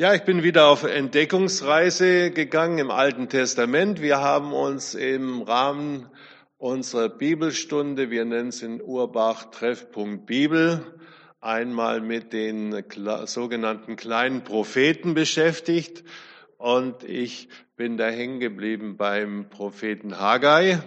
Ja, 0.00 0.14
ich 0.14 0.22
bin 0.22 0.42
wieder 0.42 0.68
auf 0.68 0.84
Entdeckungsreise 0.84 2.30
gegangen 2.30 2.78
im 2.78 2.90
Alten 2.90 3.28
Testament. 3.28 4.00
Wir 4.00 4.18
haben 4.18 4.54
uns 4.54 4.94
im 4.94 5.42
Rahmen 5.42 6.08
unserer 6.56 7.10
Bibelstunde, 7.10 8.08
wir 8.08 8.24
nennen 8.24 8.48
es 8.48 8.62
in 8.62 8.80
Urbach 8.80 9.50
Treffpunkt 9.50 10.24
Bibel, 10.24 10.80
einmal 11.42 12.00
mit 12.00 12.32
den 12.32 12.82
sogenannten 13.26 13.96
kleinen 13.96 14.42
Propheten 14.42 15.12
beschäftigt. 15.12 16.02
Und 16.56 17.04
ich 17.04 17.50
bin 17.76 17.98
da 17.98 18.08
hängen 18.08 18.40
geblieben 18.40 18.96
beim 18.96 19.50
Propheten 19.50 20.18
Haggai 20.18 20.80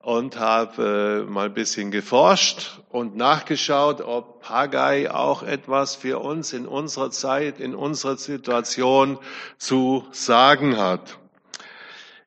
und 0.00 0.38
habe 0.38 1.24
äh, 1.26 1.30
mal 1.30 1.46
ein 1.46 1.54
bisschen 1.54 1.90
geforscht 1.90 2.80
und 2.88 3.16
nachgeschaut, 3.16 4.00
ob 4.00 4.48
Haggai 4.48 5.10
auch 5.10 5.42
etwas 5.42 5.94
für 5.94 6.20
uns 6.20 6.54
in 6.54 6.66
unserer 6.66 7.10
Zeit, 7.10 7.60
in 7.60 7.74
unserer 7.74 8.16
Situation 8.16 9.18
zu 9.58 10.06
sagen 10.10 10.78
hat. 10.78 11.18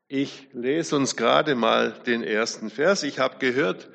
Ich 0.07 0.47
lese 0.53 0.95
uns 0.95 1.15
gerade 1.15 1.55
mal 1.55 1.93
den 2.05 2.23
ersten 2.23 2.69
Vers. 2.69 3.01
Ich 3.01 3.17
habe 3.17 3.39
gehört, 3.39 3.89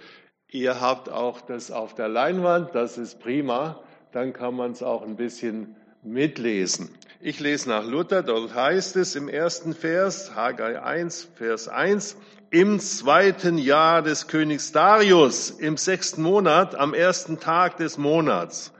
ihr 0.48 0.80
habt 0.80 1.08
auch 1.08 1.41
das 1.41 1.70
auf 1.70 1.95
der 1.95 2.08
Leinwand, 2.08 2.74
das 2.74 2.98
ist 2.98 3.20
prima, 3.20 3.80
dann 4.10 4.33
kann 4.33 4.56
man 4.56 4.72
es 4.72 4.83
auch 4.83 5.02
ein 5.02 5.14
bisschen 5.14 5.77
mitlesen. 6.02 6.91
Ich 7.20 7.38
lese 7.38 7.69
nach 7.69 7.84
Luther, 7.84 8.24
dort 8.24 8.55
heißt 8.55 8.97
es 8.97 9.14
im 9.14 9.28
ersten 9.28 9.72
Vers, 9.74 10.34
Haggai 10.34 10.83
1, 10.83 11.28
Vers 11.36 11.69
1, 11.69 12.16
im 12.51 12.80
zweiten 12.80 13.59
Jahr 13.59 14.02
des 14.02 14.27
Königs 14.27 14.73
Darius, 14.73 15.51
im 15.51 15.77
sechsten 15.77 16.23
Monat, 16.23 16.75
am 16.75 16.95
ersten 16.95 17.41
Tag 17.41 17.77
des 17.77 17.98
Monats, 17.98 18.73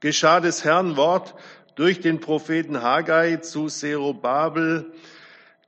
geschah 0.00 0.40
des 0.40 0.64
Herrn 0.64 0.96
Wort 0.96 1.34
durch 1.76 2.00
den 2.00 2.20
Propheten 2.20 2.82
Haggai 2.82 3.36
zu 3.36 3.66
Zerubabel, 3.66 4.92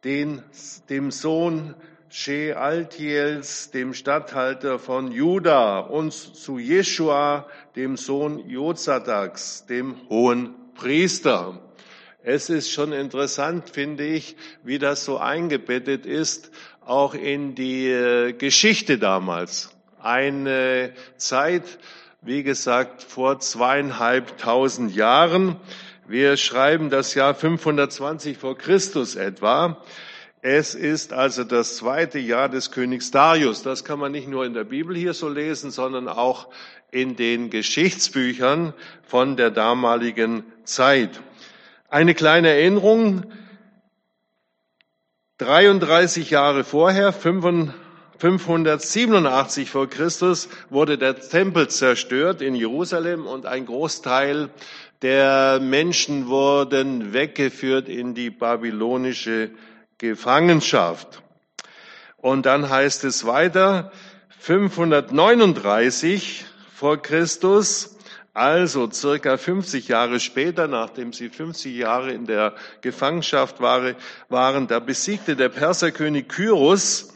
den, 0.02 0.42
dem 0.88 1.10
Sohn 1.10 1.74
Shealtiels, 2.09 3.70
dem 3.70 3.95
Statthalter 3.95 4.79
von 4.79 5.13
Juda, 5.13 5.80
und 5.80 6.13
zu 6.13 6.59
Jeschua, 6.59 7.46
dem 7.76 7.96
Sohn 7.96 8.48
Jozadaks, 8.48 9.66
dem 9.66 9.96
hohen 10.09 10.54
Priester. 10.74 11.60
Es 12.23 12.51
ist 12.51 12.73
schon 12.73 12.92
interessant, 12.92 13.70
finde 13.70 14.04
ich, 14.04 14.37
wie 14.65 14.80
das 14.80 15.04
so 15.04 15.18
eingebettet 15.18 16.07
ist, 16.07 16.51
auch 16.87 17.15
in 17.15 17.54
die 17.54 17.88
äh, 17.88 18.32
Geschichte 18.32 18.98
damals. 18.98 19.70
Eine 20.01 20.92
Zeit, 21.16 21.65
wie 22.23 22.42
gesagt, 22.42 23.02
vor 23.02 23.40
zweieinhalbtausend 23.40 24.95
Jahren. 24.95 25.57
Wir 26.07 26.37
schreiben 26.37 26.88
das 26.88 27.14
Jahr 27.14 27.34
520 27.34 28.38
vor 28.38 28.57
Christus 28.57 29.16
etwa. 29.16 29.82
Es 30.42 30.76
ist 30.76 31.12
also 31.12 31.42
das 31.42 31.76
zweite 31.76 32.20
Jahr 32.20 32.48
des 32.48 32.70
Königs 32.70 33.10
Darius. 33.10 33.64
Das 33.64 33.84
kann 33.84 33.98
man 33.98 34.12
nicht 34.12 34.29
nur 34.29 34.46
in 34.46 34.54
der 34.54 34.62
Bibel 34.62 34.95
hier 34.96 35.12
so 35.12 35.29
lesen, 35.29 35.73
sondern 35.73 36.07
auch 36.07 36.46
in 36.92 37.16
den 37.16 37.51
Geschichtsbüchern 37.51 38.73
von 39.02 39.37
der 39.37 39.51
damaligen 39.51 40.45
Zeit. 40.62 41.20
Eine 41.88 42.14
kleine 42.14 42.51
Erinnerung. 42.51 43.24
33 45.38 46.30
Jahre 46.30 46.65
vorher, 46.65 47.12
587 47.12 49.70
vor 49.70 49.90
Christus, 49.90 50.48
wurde 50.70 50.96
der 50.96 51.20
Tempel 51.20 51.68
zerstört 51.68 52.40
in 52.40 52.54
Jerusalem 52.54 53.26
und 53.26 53.45
ein 53.45 53.66
Großteil 53.66 54.48
der 55.02 55.60
Menschen 55.60 56.29
wurden 56.29 57.12
weggeführt 57.12 57.90
in 57.90 58.14
die 58.14 58.30
babylonische 58.30 59.51
Gefangenschaft. 59.98 61.20
Und 62.16 62.46
dann 62.46 62.70
heißt 62.70 63.04
es 63.04 63.26
weiter, 63.26 63.92
539 64.38 66.47
vor 66.74 66.97
Christus 67.03 67.95
also 68.36 68.91
circa 68.91 69.38
50 69.38 69.88
Jahre 69.88 70.20
später, 70.20 70.69
nachdem 70.69 71.14
sie 71.14 71.30
50 71.30 71.74
Jahre 71.74 72.12
in 72.12 72.26
der 72.26 72.54
Gefangenschaft 72.82 73.62
waren, 73.62 74.66
da 74.69 74.78
besiegte 74.78 75.36
der 75.36 75.48
Perserkönig 75.48 76.28
Kyros, 76.28 77.14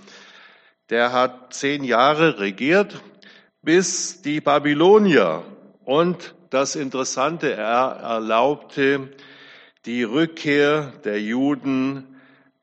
der 0.89 1.13
hat 1.13 1.53
zehn 1.53 1.85
Jahre 1.85 2.39
regiert, 2.39 3.03
bis 3.61 4.23
die 4.23 4.41
Babylonier. 4.41 5.43
Und 5.85 6.35
das 6.49 6.75
Interessante, 6.75 7.53
er 7.53 7.99
erlaubte 8.01 9.11
die 9.85 10.05
Rückkehr 10.05 10.91
der 11.05 11.21
Juden 11.21 12.17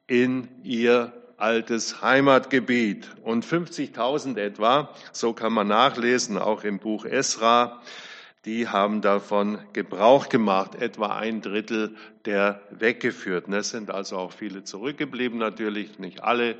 in 0.07 0.47
ihr 0.63 1.13
altes 1.37 2.01
Heimatgebiet. 2.01 3.07
Und 3.21 3.45
50.000 3.45 4.39
etwa, 4.39 4.89
so 5.11 5.33
kann 5.33 5.53
man 5.53 5.67
nachlesen, 5.67 6.39
auch 6.39 6.63
im 6.63 6.79
Buch 6.79 7.05
Esra, 7.05 7.83
die 8.45 8.67
haben 8.67 9.01
davon 9.01 9.59
Gebrauch 9.73 10.29
gemacht, 10.29 10.75
etwa 10.75 11.17
ein 11.17 11.41
Drittel 11.41 11.95
der 12.25 12.61
Weggeführten. 12.71 13.53
Es 13.53 13.69
sind 13.69 13.91
also 13.91 14.17
auch 14.17 14.31
viele 14.31 14.63
zurückgeblieben, 14.63 15.37
natürlich 15.37 15.99
nicht 15.99 16.23
alle 16.23 16.55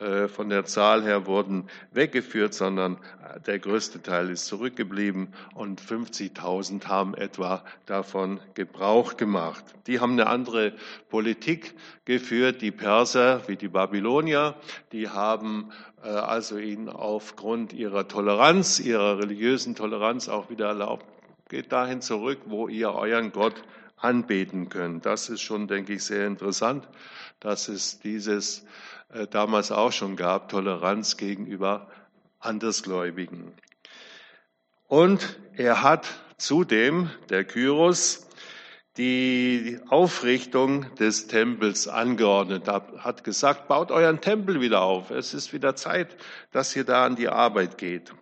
äh, 0.00 0.26
von 0.26 0.48
der 0.48 0.64
Zahl 0.64 1.04
her 1.04 1.26
wurden 1.26 1.68
weggeführt, 1.92 2.52
sondern 2.52 2.96
äh, 3.22 3.40
der 3.40 3.60
größte 3.60 4.02
Teil 4.02 4.28
ist 4.28 4.46
zurückgeblieben 4.46 5.32
und 5.54 5.80
50.000 5.80 6.86
haben 6.86 7.14
etwa 7.14 7.64
davon 7.86 8.40
Gebrauch 8.54 9.16
gemacht. 9.16 9.64
Die 9.86 10.00
haben 10.00 10.12
eine 10.12 10.26
andere 10.26 10.72
Politik 11.10 11.74
geführt, 12.04 12.60
die 12.60 12.72
Perser 12.72 13.46
wie 13.46 13.56
die 13.56 13.68
Babylonier, 13.68 14.56
die 14.90 15.08
haben 15.08 15.70
äh, 16.02 16.08
also 16.08 16.58
ihnen 16.58 16.88
aufgrund 16.88 17.72
ihrer 17.72 18.08
Toleranz, 18.08 18.80
ihrer 18.80 19.18
religiösen 19.20 19.76
Toleranz 19.76 20.28
auch 20.28 20.50
wieder 20.50 20.66
erlaubt, 20.66 21.06
Geht 21.54 21.70
dahin 21.70 22.00
zurück, 22.00 22.40
wo 22.46 22.66
ihr 22.66 22.90
euren 22.90 23.30
Gott 23.30 23.62
anbeten 23.96 24.70
könnt. 24.70 25.06
Das 25.06 25.28
ist 25.28 25.40
schon, 25.40 25.68
denke 25.68 25.92
ich, 25.92 26.02
sehr 26.02 26.26
interessant, 26.26 26.88
dass 27.38 27.68
es 27.68 28.00
dieses 28.00 28.66
äh, 29.12 29.28
damals 29.28 29.70
auch 29.70 29.92
schon 29.92 30.16
gab, 30.16 30.48
Toleranz 30.48 31.16
gegenüber 31.16 31.86
Andersgläubigen. 32.40 33.52
Und 34.88 35.38
er 35.52 35.84
hat 35.84 36.08
zudem, 36.38 37.08
der 37.30 37.44
Kyros, 37.44 38.26
die 38.96 39.78
Aufrichtung 39.90 40.92
des 40.96 41.28
Tempels 41.28 41.86
angeordnet, 41.86 42.66
hat 42.66 43.22
gesagt, 43.22 43.68
baut 43.68 43.92
euren 43.92 44.20
Tempel 44.20 44.60
wieder 44.60 44.80
auf. 44.80 45.12
Es 45.12 45.34
ist 45.34 45.52
wieder 45.52 45.76
Zeit, 45.76 46.16
dass 46.50 46.74
ihr 46.74 46.82
da 46.82 47.06
an 47.06 47.14
die 47.14 47.28
Arbeit 47.28 47.78
geht. 47.78 48.12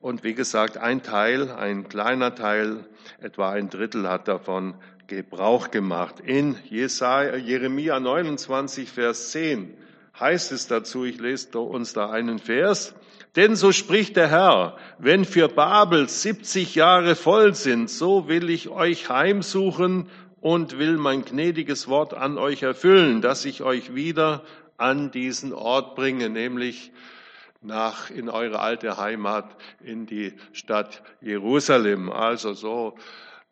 Und 0.00 0.24
wie 0.24 0.34
gesagt, 0.34 0.76
ein 0.76 1.02
Teil, 1.02 1.50
ein 1.50 1.88
kleiner 1.88 2.34
Teil, 2.34 2.84
etwa 3.20 3.50
ein 3.50 3.70
Drittel 3.70 4.08
hat 4.08 4.28
davon 4.28 4.74
Gebrauch 5.06 5.70
gemacht. 5.70 6.20
In 6.20 6.56
Jesaja, 6.68 7.36
Jeremia 7.36 7.98
29, 7.98 8.90
Vers 8.90 9.30
10 9.30 9.74
heißt 10.18 10.52
es 10.52 10.66
dazu, 10.66 11.04
ich 11.04 11.20
lese 11.20 11.58
uns 11.58 11.92
da 11.92 12.10
einen 12.10 12.38
Vers, 12.38 12.94
denn 13.36 13.54
so 13.54 13.70
spricht 13.70 14.16
der 14.16 14.28
Herr, 14.28 14.76
wenn 14.98 15.26
für 15.26 15.48
Babel 15.48 16.08
70 16.08 16.74
Jahre 16.74 17.14
voll 17.14 17.54
sind, 17.54 17.90
so 17.90 18.28
will 18.28 18.48
ich 18.48 18.70
euch 18.70 19.10
heimsuchen 19.10 20.08
und 20.40 20.78
will 20.78 20.96
mein 20.96 21.24
gnädiges 21.24 21.86
Wort 21.86 22.14
an 22.14 22.38
euch 22.38 22.62
erfüllen, 22.62 23.20
dass 23.20 23.44
ich 23.44 23.62
euch 23.62 23.94
wieder 23.94 24.42
an 24.78 25.10
diesen 25.10 25.52
Ort 25.52 25.96
bringe, 25.96 26.30
nämlich 26.30 26.92
nach 27.66 28.10
in 28.10 28.28
eure 28.28 28.60
alte 28.60 28.96
Heimat, 28.96 29.56
in 29.80 30.06
die 30.06 30.32
Stadt 30.52 31.02
Jerusalem. 31.20 32.10
Also 32.10 32.54
so 32.54 32.96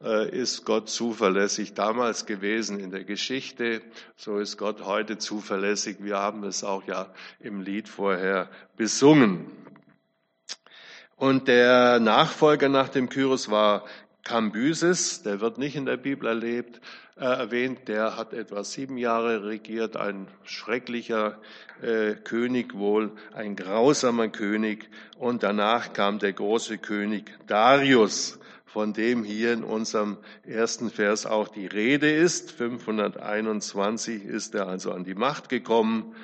äh, 0.03 0.29
ist 0.31 0.65
Gott 0.65 0.89
zuverlässig 0.89 1.75
damals 1.75 2.27
gewesen 2.27 2.81
in 2.81 2.91
der 2.91 3.05
Geschichte. 3.05 3.83
So 4.17 4.39
ist 4.39 4.57
Gott 4.57 4.85
heute 4.85 5.19
zuverlässig. 5.19 5.99
Wir 6.01 6.19
haben 6.19 6.45
es 6.45 6.65
auch 6.65 6.87
ja 6.87 7.13
im 7.41 7.61
Lied 7.61 7.89
vorher 7.89 8.49
besungen. 8.77 9.51
Und 11.17 11.49
der 11.49 12.01
Nachfolger 12.01 12.69
nach 12.69 12.89
dem 12.89 13.09
Kyros 13.09 13.51
war 13.51 13.85
Kambyses, 14.25 15.23
der 15.23 15.41
wird 15.41 15.59
nicht 15.59 15.77
in 15.77 15.87
der 15.87 15.97
Bibel 15.99 16.27
erlebt, 16.29 16.81
äh, 17.17 17.25
erwähnt, 17.25 17.87
der 17.87 18.17
hat 18.17 18.33
etwa 18.33 18.65
sieben 18.65 18.99
Jahre 18.99 19.45
regiert, 19.45 19.97
ein 19.97 20.27
schrecklicher 20.43 21.39
äh, 21.81 22.15
König 22.15 22.75
wohl, 22.75 23.13
ein 23.33 23.55
grausamer 23.55 24.29
König. 24.29 24.91
Und 25.17 25.43
danach 25.45 25.93
kam 25.93 26.19
der 26.19 26.33
große 26.33 26.79
König 26.79 27.33
Darius, 27.47 28.41
von 28.65 28.93
dem 28.93 29.23
hier 29.23 29.53
in 29.53 29.63
unserem 29.63 30.19
ersten 30.45 30.91
Vers 30.91 31.27
auch 31.27 31.47
die 31.47 31.67
Rede 31.67 32.11
ist. 32.11 32.51
521 32.51 34.25
ist 34.25 34.57
er 34.57 34.67
also 34.67 34.91
an 34.91 35.05
die 35.05 35.15
Macht 35.15 35.49
gekommen, 35.49 36.17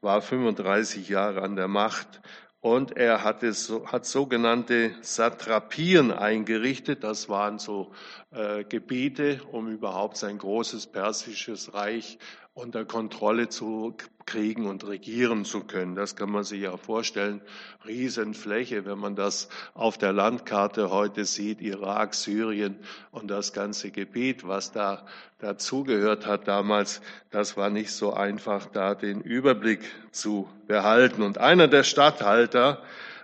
war 0.00 0.20
35 0.20 1.08
Jahre 1.08 1.42
an 1.42 1.54
der 1.54 1.68
Macht 1.68 2.20
und 2.62 2.96
er 2.96 3.24
hatte 3.24 3.52
so, 3.52 3.88
hat 3.88 4.06
sogenannte 4.06 4.94
Satrapien 5.00 6.12
eingerichtet. 6.12 7.02
Das 7.02 7.28
waren 7.28 7.58
so 7.58 7.90
äh, 8.30 8.62
Gebiete, 8.62 9.40
um 9.50 9.68
überhaupt 9.68 10.16
sein 10.16 10.38
großes 10.38 10.86
persisches 10.86 11.74
Reich 11.74 12.18
unter 12.54 12.84
Kontrolle 12.84 13.48
zu 13.48 13.94
kriegen 14.26 14.66
und 14.66 14.86
regieren 14.86 15.44
zu 15.44 15.64
können. 15.64 15.94
Das 15.94 16.16
kann 16.16 16.30
man 16.30 16.44
sich 16.44 16.62
ja 16.62 16.76
vorstellen. 16.76 17.40
Riesenfläche, 17.86 18.84
wenn 18.84 18.98
man 18.98 19.16
das 19.16 19.48
auf 19.74 19.96
der 19.96 20.12
Landkarte 20.12 20.90
heute 20.90 21.24
sieht, 21.24 21.62
Irak, 21.62 22.14
Syrien 22.14 22.76
und 23.10 23.30
das 23.30 23.52
ganze 23.52 23.90
Gebiet, 23.90 24.46
was 24.46 24.70
da 24.70 25.06
dazugehört 25.38 26.26
hat 26.26 26.46
damals, 26.46 27.00
das 27.30 27.56
war 27.56 27.70
nicht 27.70 27.90
so 27.90 28.12
einfach, 28.12 28.66
da 28.66 28.94
den 28.94 29.22
Überblick 29.22 29.80
zu 30.10 30.48
behalten. 30.66 31.22
Und 31.22 31.38
einer 31.38 31.68
der 31.68 31.84
Statthalter 31.84 32.82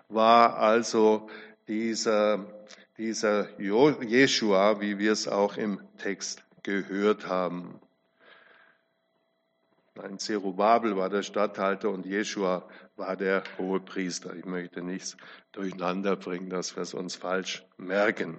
war 0.08 0.56
also 0.56 1.28
dieser, 1.68 2.46
dieser 2.96 3.60
Jeshua, 3.60 4.80
wie 4.80 4.98
wir 4.98 5.12
es 5.12 5.28
auch 5.28 5.58
im 5.58 5.80
Text 5.98 6.42
gehört 6.62 7.28
haben. 7.28 7.78
Ein 10.00 10.18
Zerubabel 10.18 10.96
war 10.96 11.10
der 11.10 11.22
Statthalter 11.22 11.90
und 11.90 12.06
Jeschua 12.06 12.68
war 12.96 13.16
der 13.16 13.42
hohe 13.58 13.80
Priester. 13.80 14.34
Ich 14.36 14.44
möchte 14.44 14.80
nichts 14.80 15.16
durcheinander 15.50 16.14
bringen, 16.14 16.50
dass 16.50 16.76
wir 16.76 16.82
es 16.82 16.94
uns 16.94 17.16
falsch 17.16 17.64
merken. 17.78 18.38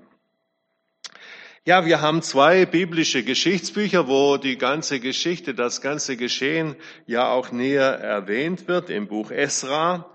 Ja, 1.66 1.86
wir 1.86 2.00
haben 2.02 2.22
zwei 2.22 2.66
biblische 2.66 3.24
Geschichtsbücher, 3.24 4.08
wo 4.08 4.38
die 4.38 4.58
ganze 4.58 5.02
Geschichte, 5.02 5.54
das 5.54 5.82
ganze 5.82 6.16
Geschehen 6.16 6.76
ja 7.06 7.30
auch 7.30 7.52
näher 7.52 8.00
erwähnt 8.00 8.70
wird 8.70 8.90
im 8.90 9.08
Buch 9.08 9.30
Esra, 9.30 10.10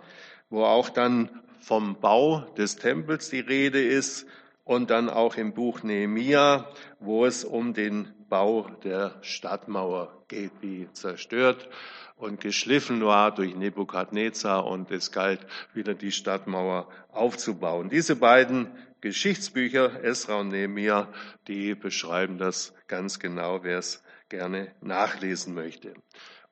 wo 0.49 0.65
auch 0.65 0.89
dann 0.89 1.29
vom 1.61 2.01
Bau 2.01 2.41
des 2.57 2.77
Tempels 2.77 3.29
die 3.29 3.41
Rede 3.41 3.83
ist 3.83 4.27
und 4.65 4.89
dann 4.89 5.11
auch 5.11 5.37
im 5.37 5.53
Buch 5.53 5.83
Nehemia, 5.83 6.71
wo 7.01 7.27
es 7.27 7.45
um 7.45 7.75
den 7.75 8.09
Bau 8.35 8.67
der 8.83 9.15
Stadtmauer 9.23 10.25
geht, 10.27 10.51
die 10.61 10.89
zerstört 10.93 11.69
und 12.17 12.41
geschliffen 12.41 13.01
war 13.05 13.33
durch 13.33 13.55
Nebukadnezar 13.55 14.67
und 14.67 14.91
es 14.91 15.13
galt 15.13 15.47
wieder 15.73 15.95
die 15.95 16.11
Stadtmauer 16.11 16.89
aufzubauen. 17.13 17.91
Diese 17.91 18.17
beiden 18.17 18.73
Geschichtsbücher, 19.01 20.03
Esra 20.03 20.41
und 20.41 20.49
Nehemia, 20.49 21.07
die 21.47 21.77
beschreiben 21.77 22.37
das 22.37 22.75
ganz 22.89 23.21
genau, 23.21 23.63
wer 23.63 23.79
es 23.79 24.03
gerne 24.29 24.73
nachlesen 24.81 25.55
möchte. 25.55 25.95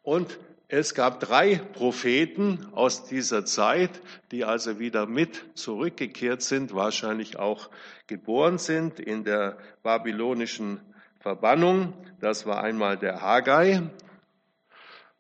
Und 0.03 0.39
es 0.69 0.95
gab 0.95 1.19
drei 1.19 1.57
Propheten 1.57 2.65
aus 2.71 3.07
dieser 3.07 3.45
Zeit, 3.45 4.01
die 4.31 4.45
also 4.45 4.79
wieder 4.79 5.07
mit 5.07 5.45
zurückgekehrt 5.55 6.43
sind, 6.43 6.77
wahrscheinlich 6.77 7.41
auch 7.41 7.71
geboren 8.07 8.59
sind 8.59 9.01
in 9.01 9.25
der 9.25 9.59
babylonischen 9.83 10.81
Verbannung. 11.23 11.95
Das 12.21 12.47
war 12.47 12.63
einmal 12.63 12.99
der 12.99 13.23
Haggai, 13.23 13.83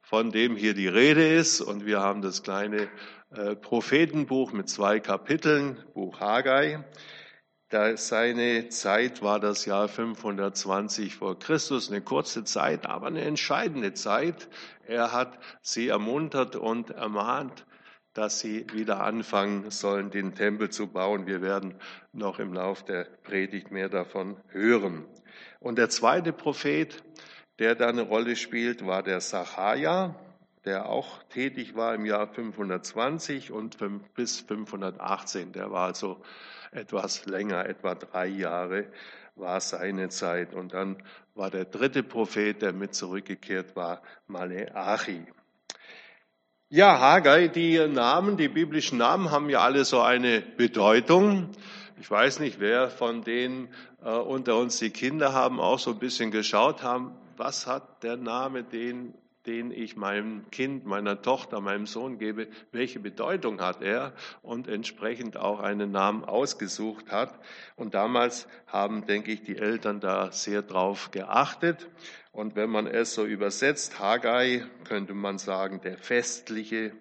von 0.02 0.32
dem 0.32 0.56
hier 0.56 0.74
die 0.74 0.88
Rede 0.88 1.26
ist. 1.26 1.60
Und 1.60 1.86
wir 1.86 2.00
haben 2.00 2.22
das 2.22 2.42
kleine 2.42 2.88
äh, 3.30 3.54
Prophetenbuch 3.54 4.52
mit 4.52 4.68
zwei 4.68 4.98
Kapiteln, 4.98 5.78
Buch 5.94 6.20
Haggai. 6.20 6.84
Da 7.68 7.96
seine 7.96 8.68
Zeit 8.68 9.22
war 9.22 9.40
das 9.40 9.64
Jahr 9.64 9.88
520 9.88 11.14
vor 11.14 11.38
Christus, 11.38 11.90
eine 11.90 12.02
kurze 12.02 12.44
Zeit, 12.44 12.84
aber 12.84 13.06
eine 13.06 13.22
entscheidende 13.22 13.94
Zeit. 13.94 14.48
Er 14.86 15.12
hat 15.12 15.38
sie 15.62 15.88
ermuntert 15.88 16.56
und 16.56 16.90
ermahnt, 16.90 17.64
dass 18.12 18.40
sie 18.40 18.66
wieder 18.74 19.00
anfangen 19.00 19.70
sollen, 19.70 20.10
den 20.10 20.34
Tempel 20.34 20.68
zu 20.68 20.88
bauen. 20.88 21.26
Wir 21.26 21.40
werden 21.40 21.76
noch 22.12 22.40
im 22.40 22.52
Lauf 22.52 22.84
der 22.84 23.04
Predigt 23.04 23.70
mehr 23.70 23.88
davon 23.88 24.36
hören. 24.48 25.06
Und 25.62 25.78
der 25.78 25.88
zweite 25.88 26.32
Prophet, 26.32 27.04
der 27.60 27.76
da 27.76 27.88
eine 27.88 28.02
Rolle 28.02 28.34
spielt, 28.34 28.84
war 28.84 29.04
der 29.04 29.20
Sachaja, 29.20 30.16
der 30.64 30.88
auch 30.88 31.22
tätig 31.24 31.76
war 31.76 31.94
im 31.94 32.04
Jahr 32.04 32.26
520 32.26 33.52
und 33.52 33.78
bis 34.14 34.40
518. 34.40 35.52
Der 35.52 35.70
war 35.70 35.86
also 35.86 36.20
etwas 36.72 37.26
länger, 37.26 37.66
etwa 37.66 37.94
drei 37.94 38.26
Jahre 38.26 38.86
war 39.36 39.60
seine 39.60 40.08
Zeit. 40.08 40.52
Und 40.52 40.74
dann 40.74 41.00
war 41.34 41.50
der 41.50 41.64
dritte 41.64 42.02
Prophet, 42.02 42.60
der 42.60 42.72
mit 42.72 42.94
zurückgekehrt 42.94 43.76
war, 43.76 44.02
Maleachi. 44.26 45.26
Ja, 46.70 46.98
Haggai, 46.98 47.48
die 47.48 47.86
Namen, 47.86 48.36
die 48.36 48.48
biblischen 48.48 48.98
Namen 48.98 49.30
haben 49.30 49.48
ja 49.48 49.60
alle 49.60 49.84
so 49.84 50.00
eine 50.00 50.40
Bedeutung. 50.40 51.50
Ich 52.02 52.10
weiß 52.10 52.40
nicht, 52.40 52.58
wer 52.58 52.90
von 52.90 53.22
denen 53.22 53.68
äh, 54.04 54.10
unter 54.10 54.58
uns 54.58 54.80
die 54.80 54.90
Kinder 54.90 55.34
haben, 55.34 55.60
auch 55.60 55.78
so 55.78 55.92
ein 55.92 56.00
bisschen 56.00 56.32
geschaut 56.32 56.82
haben, 56.82 57.16
was 57.36 57.68
hat 57.68 58.02
der 58.02 58.16
Name, 58.16 58.64
den, 58.64 59.14
den 59.46 59.70
ich 59.70 59.96
meinem 59.96 60.50
Kind, 60.50 60.84
meiner 60.84 61.22
Tochter, 61.22 61.60
meinem 61.60 61.86
Sohn 61.86 62.18
gebe, 62.18 62.48
welche 62.72 62.98
Bedeutung 62.98 63.60
hat 63.60 63.82
er 63.82 64.14
und 64.42 64.66
entsprechend 64.66 65.36
auch 65.36 65.60
einen 65.60 65.92
Namen 65.92 66.24
ausgesucht 66.24 67.12
hat. 67.12 67.38
Und 67.76 67.94
damals 67.94 68.48
haben, 68.66 69.06
denke 69.06 69.30
ich, 69.30 69.44
die 69.44 69.56
Eltern 69.56 70.00
da 70.00 70.32
sehr 70.32 70.62
drauf 70.62 71.12
geachtet. 71.12 71.88
Und 72.32 72.56
wenn 72.56 72.68
man 72.68 72.88
es 72.88 73.14
so 73.14 73.24
übersetzt, 73.24 74.00
Haggai, 74.00 74.64
könnte 74.82 75.14
man 75.14 75.38
sagen, 75.38 75.80
der 75.82 75.98
Festliche, 75.98 76.94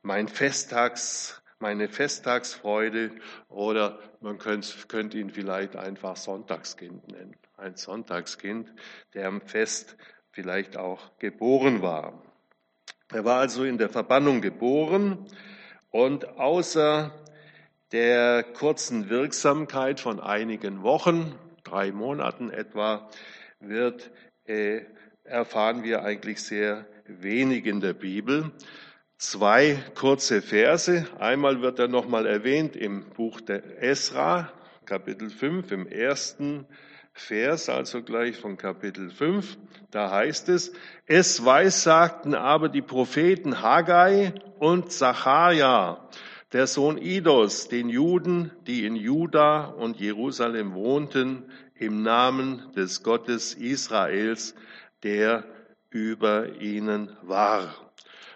mein 0.00 0.26
Festtags, 0.26 1.40
meine 1.60 1.88
Festtagsfreude 1.88 3.12
oder 3.48 3.98
man 4.20 4.38
könnte, 4.38 4.68
könnte 4.88 5.18
ihn 5.18 5.30
vielleicht 5.30 5.76
einfach 5.76 6.16
Sonntagskind 6.16 7.06
nennen. 7.12 7.36
Ein 7.56 7.76
Sonntagskind, 7.76 8.72
der 9.14 9.28
am 9.28 9.42
Fest 9.42 9.96
vielleicht 10.32 10.76
auch 10.76 11.18
geboren 11.18 11.82
war. 11.82 12.22
Er 13.12 13.24
war 13.24 13.40
also 13.40 13.64
in 13.64 13.76
der 13.76 13.90
Verbannung 13.90 14.40
geboren 14.40 15.26
und 15.90 16.38
außer 16.38 17.12
der 17.92 18.42
kurzen 18.42 19.10
Wirksamkeit 19.10 20.00
von 20.00 20.20
einigen 20.20 20.82
Wochen, 20.82 21.34
drei 21.64 21.92
Monaten 21.92 22.50
etwa, 22.50 23.10
wird, 23.58 24.10
äh, 24.46 24.82
erfahren 25.24 25.82
wir 25.82 26.04
eigentlich 26.04 26.42
sehr 26.42 26.86
wenig 27.04 27.66
in 27.66 27.80
der 27.80 27.92
Bibel 27.92 28.52
zwei 29.20 29.76
kurze 29.94 30.40
Verse. 30.40 31.06
Einmal 31.18 31.60
wird 31.60 31.78
er 31.78 31.88
nochmal 31.88 32.26
erwähnt 32.26 32.74
im 32.74 33.04
Buch 33.10 33.42
der 33.42 33.82
Esra, 33.82 34.50
Kapitel 34.86 35.28
5, 35.28 35.70
im 35.72 35.86
ersten 35.86 36.66
Vers, 37.12 37.68
also 37.68 38.02
gleich 38.02 38.36
von 38.36 38.56
Kapitel 38.56 39.10
5. 39.10 39.58
Da 39.90 40.10
heißt 40.10 40.48
es, 40.48 40.72
es 41.06 41.44
weissagten 41.44 42.34
aber 42.34 42.70
die 42.70 42.80
Propheten 42.80 43.60
Haggai 43.60 44.32
und 44.58 44.90
Zacharia, 44.90 46.08
der 46.54 46.66
Sohn 46.66 46.96
Idos, 46.96 47.68
den 47.68 47.90
Juden, 47.90 48.50
die 48.66 48.86
in 48.86 48.96
Juda 48.96 49.66
und 49.66 50.00
Jerusalem 50.00 50.72
wohnten, 50.72 51.44
im 51.74 52.02
Namen 52.02 52.72
des 52.74 53.02
Gottes 53.02 53.52
Israels, 53.52 54.54
der 55.02 55.44
über 55.90 56.56
ihnen 56.60 57.14
war. 57.22 57.74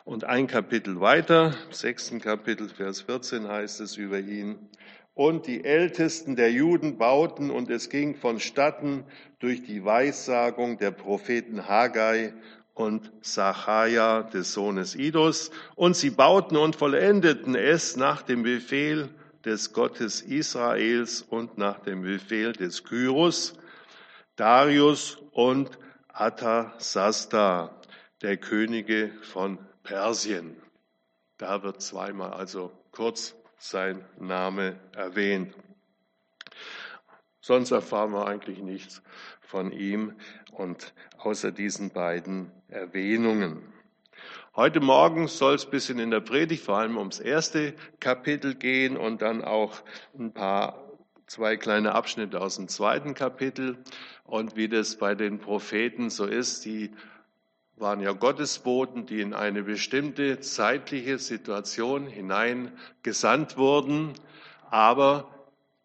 Und 0.05 0.25
ein 0.25 0.49
Kapitel 0.49 1.01
weiter, 1.01 1.55
sechsten 1.71 2.21
Kapitel, 2.21 2.69
Vers 2.69 3.01
14 3.01 3.49
heißt 3.49 3.81
es 3.81 3.97
über 3.97 4.19
ihn. 4.19 4.69
Und 5.15 5.47
die 5.47 5.65
Ältesten 5.65 6.37
der 6.37 6.53
Juden 6.53 6.99
bauten 6.99 7.51
und 7.51 7.71
es 7.71 7.89
ging 7.89 8.15
vonstatten 8.15 9.05
durch 9.39 9.65
die 9.65 9.83
Weissagung 9.83 10.77
der 10.77 10.91
Propheten 10.91 11.69
Haggai 11.69 12.35
und 12.75 13.13
Sachaja 13.23 14.25
des 14.25 14.53
Sohnes 14.53 14.95
Idos. 14.95 15.51
Und 15.75 15.97
sie 15.97 16.11
bauten 16.11 16.59
und 16.59 16.77
vollendeten 16.77 17.55
es 17.55 17.97
nach 17.97 18.21
dem 18.21 18.43
Befehl 18.43 19.09
des 19.47 19.73
Gottes 19.73 20.21
Israels 20.21 21.23
und 21.23 21.57
nach 21.57 21.79
dem 21.79 22.03
Befehl 22.03 22.53
des 22.53 22.85
Kyros, 22.85 23.57
Darius 24.37 25.17
und 25.31 25.79
Atasasta, 26.09 27.81
der 28.21 28.37
Könige 28.37 29.11
von 29.23 29.59
Persien. 29.85 30.57
Da 31.39 31.63
wird 31.63 31.81
zweimal 31.83 32.33
also 32.33 32.73
kurz 32.91 33.37
sein 33.59 34.05
Name 34.19 34.81
erwähnt. 34.93 35.55
Sonst 37.41 37.71
erfahren 37.71 38.13
wir 38.13 38.27
eigentlich 38.27 38.59
nichts 38.59 39.03
von 39.43 39.71
ihm 39.71 40.15
und 40.53 40.95
außer 41.19 41.53
diesen 41.53 41.91
beiden 41.91 42.51
Erwähnungen. 42.69 43.73
Heute 44.57 44.81
Morgen 44.81 45.29
soll 45.29 45.55
es 45.55 45.67
ein 45.67 45.71
bisschen 45.71 45.99
in 45.99 46.11
der 46.11 46.21
Predigt 46.21 46.65
vor 46.65 46.79
allem 46.79 46.97
ums 46.97 47.21
erste 47.21 47.75
Kapitel 48.01 48.55
gehen 48.55 48.97
und 48.97 49.21
dann 49.21 49.45
auch 49.45 49.83
ein 50.19 50.33
paar 50.33 50.85
zwei 51.27 51.57
kleine 51.57 51.95
Abschnitte 51.95 52.41
aus 52.41 52.57
dem 52.57 52.69
zweiten 52.69 53.15
Kapitel. 53.15 53.79
Und 54.25 54.57
wie 54.57 54.69
das 54.69 54.97
bei 54.97 55.15
den 55.15 55.41
Propheten 55.41 56.09
so 56.09 56.25
ist, 56.25 56.65
die 56.65 56.93
waren 57.77 58.01
ja 58.01 58.13
Gottesboten, 58.13 59.07
die 59.07 59.21
in 59.21 59.35
eine 59.35 59.63
bestimmte 59.63 60.41
zeitliche 60.41 61.19
Situation 61.19 62.07
hineingesandt 62.07 63.57
wurden, 63.57 64.13
aber 64.71 65.29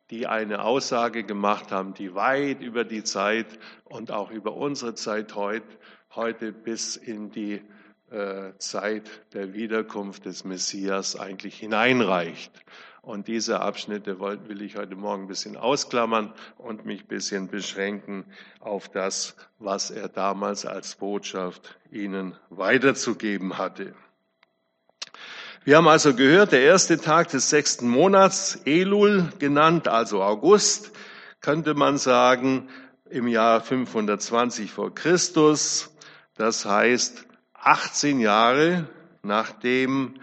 die 0.09 0.27
eine 0.27 0.63
Aussage 0.63 1.23
gemacht 1.23 1.71
haben, 1.71 1.93
die 1.93 2.15
weit 2.15 2.61
über 2.61 2.83
die 2.83 3.03
Zeit 3.03 3.47
und 3.85 4.11
auch 4.11 4.31
über 4.31 4.53
unsere 4.55 4.95
Zeit 4.95 5.35
heute, 5.35 5.67
heute 6.15 6.51
bis 6.51 6.95
in 6.95 7.29
die 7.31 7.61
äh, 8.09 8.53
Zeit 8.57 9.09
der 9.33 9.53
Wiederkunft 9.53 10.25
des 10.25 10.43
Messias 10.43 11.15
eigentlich 11.15 11.59
hineinreicht. 11.59 12.51
Und 13.01 13.27
diese 13.27 13.61
Abschnitte 13.61 14.19
will 14.19 14.61
ich 14.61 14.75
heute 14.75 14.95
Morgen 14.95 15.23
ein 15.23 15.27
bisschen 15.27 15.55
ausklammern 15.55 16.33
und 16.57 16.85
mich 16.85 17.01
ein 17.01 17.07
bisschen 17.07 17.47
beschränken 17.47 18.25
auf 18.59 18.89
das, 18.89 19.35
was 19.57 19.89
er 19.89 20.09
damals 20.09 20.65
als 20.65 20.95
Botschaft 20.95 21.77
Ihnen 21.91 22.35
weiterzugeben 22.49 23.57
hatte. 23.57 23.95
Wir 25.63 25.77
haben 25.77 25.87
also 25.87 26.13
gehört, 26.13 26.51
der 26.51 26.61
erste 26.61 26.97
Tag 26.97 27.29
des 27.29 27.49
sechsten 27.49 27.87
Monats, 27.87 28.59
Elul 28.65 29.31
genannt, 29.39 29.87
also 29.87 30.21
August, 30.21 30.91
könnte 31.41 31.73
man 31.73 31.97
sagen, 31.97 32.69
im 33.09 33.27
Jahr 33.27 33.61
520 33.61 34.71
vor 34.71 34.93
Christus. 34.93 35.93
Das 36.35 36.65
heißt, 36.65 37.25
18 37.53 38.19
Jahre 38.19 38.87
nachdem 39.21 40.15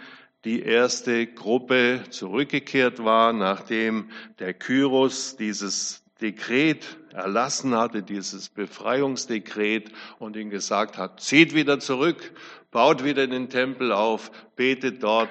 die 0.46 0.62
erste 0.62 1.26
Gruppe 1.26 2.04
zurückgekehrt 2.10 3.04
war, 3.04 3.32
nachdem 3.32 4.10
der 4.38 4.54
Kyros 4.54 5.36
dieses 5.36 6.04
Dekret 6.20 6.98
erlassen 7.12 7.74
hatte, 7.74 8.04
dieses 8.04 8.48
Befreiungsdekret 8.50 9.90
und 10.20 10.36
ihm 10.36 10.50
gesagt 10.50 10.98
hat, 10.98 11.20
zieht 11.20 11.52
wieder 11.52 11.80
zurück, 11.80 12.32
baut 12.70 13.02
wieder 13.02 13.26
den 13.26 13.50
Tempel 13.50 13.90
auf, 13.90 14.30
betet 14.54 15.02
dort 15.02 15.30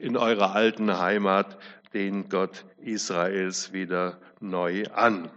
in 0.00 0.16
eurer 0.16 0.56
alten 0.56 0.98
Heimat 0.98 1.58
den 1.94 2.28
Gott 2.28 2.64
Israels 2.78 3.72
wieder 3.72 4.20
neu 4.40 4.86
an. 4.92 5.30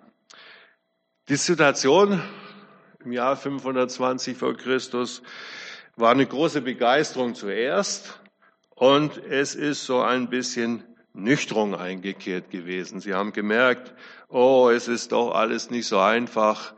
Die 1.27 1.35
Situation 1.35 2.19
im 3.05 3.11
Jahr 3.11 3.37
520 3.37 4.35
vor 4.35 4.57
Christus 4.57 5.21
war 5.95 6.09
eine 6.13 6.25
große 6.25 6.61
Begeisterung 6.61 7.35
zuerst 7.35 8.18
und 8.79 9.17
es 9.25 9.55
ist 9.55 9.85
so 9.85 10.01
ein 10.01 10.29
bisschen 10.29 10.85
Nüchterung 11.13 11.75
eingekehrt 11.75 12.49
gewesen. 12.49 13.01
Sie 13.01 13.13
haben 13.13 13.33
gemerkt, 13.33 13.93
oh, 14.29 14.69
es 14.73 14.87
ist 14.87 15.11
doch 15.11 15.35
alles 15.35 15.69
nicht 15.69 15.85
so 15.85 15.99
einfach, 15.99 16.73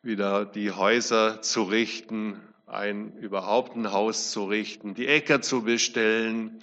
wieder 0.00 0.46
die 0.46 0.70
Häuser 0.72 1.42
zu 1.42 1.64
richten, 1.64 2.40
ein 2.66 3.12
überhaupt 3.18 3.76
ein 3.76 3.92
Haus 3.92 4.30
zu 4.30 4.46
richten, 4.46 4.94
die 4.94 5.08
Äcker 5.08 5.42
zu 5.42 5.62
bestellen, 5.62 6.60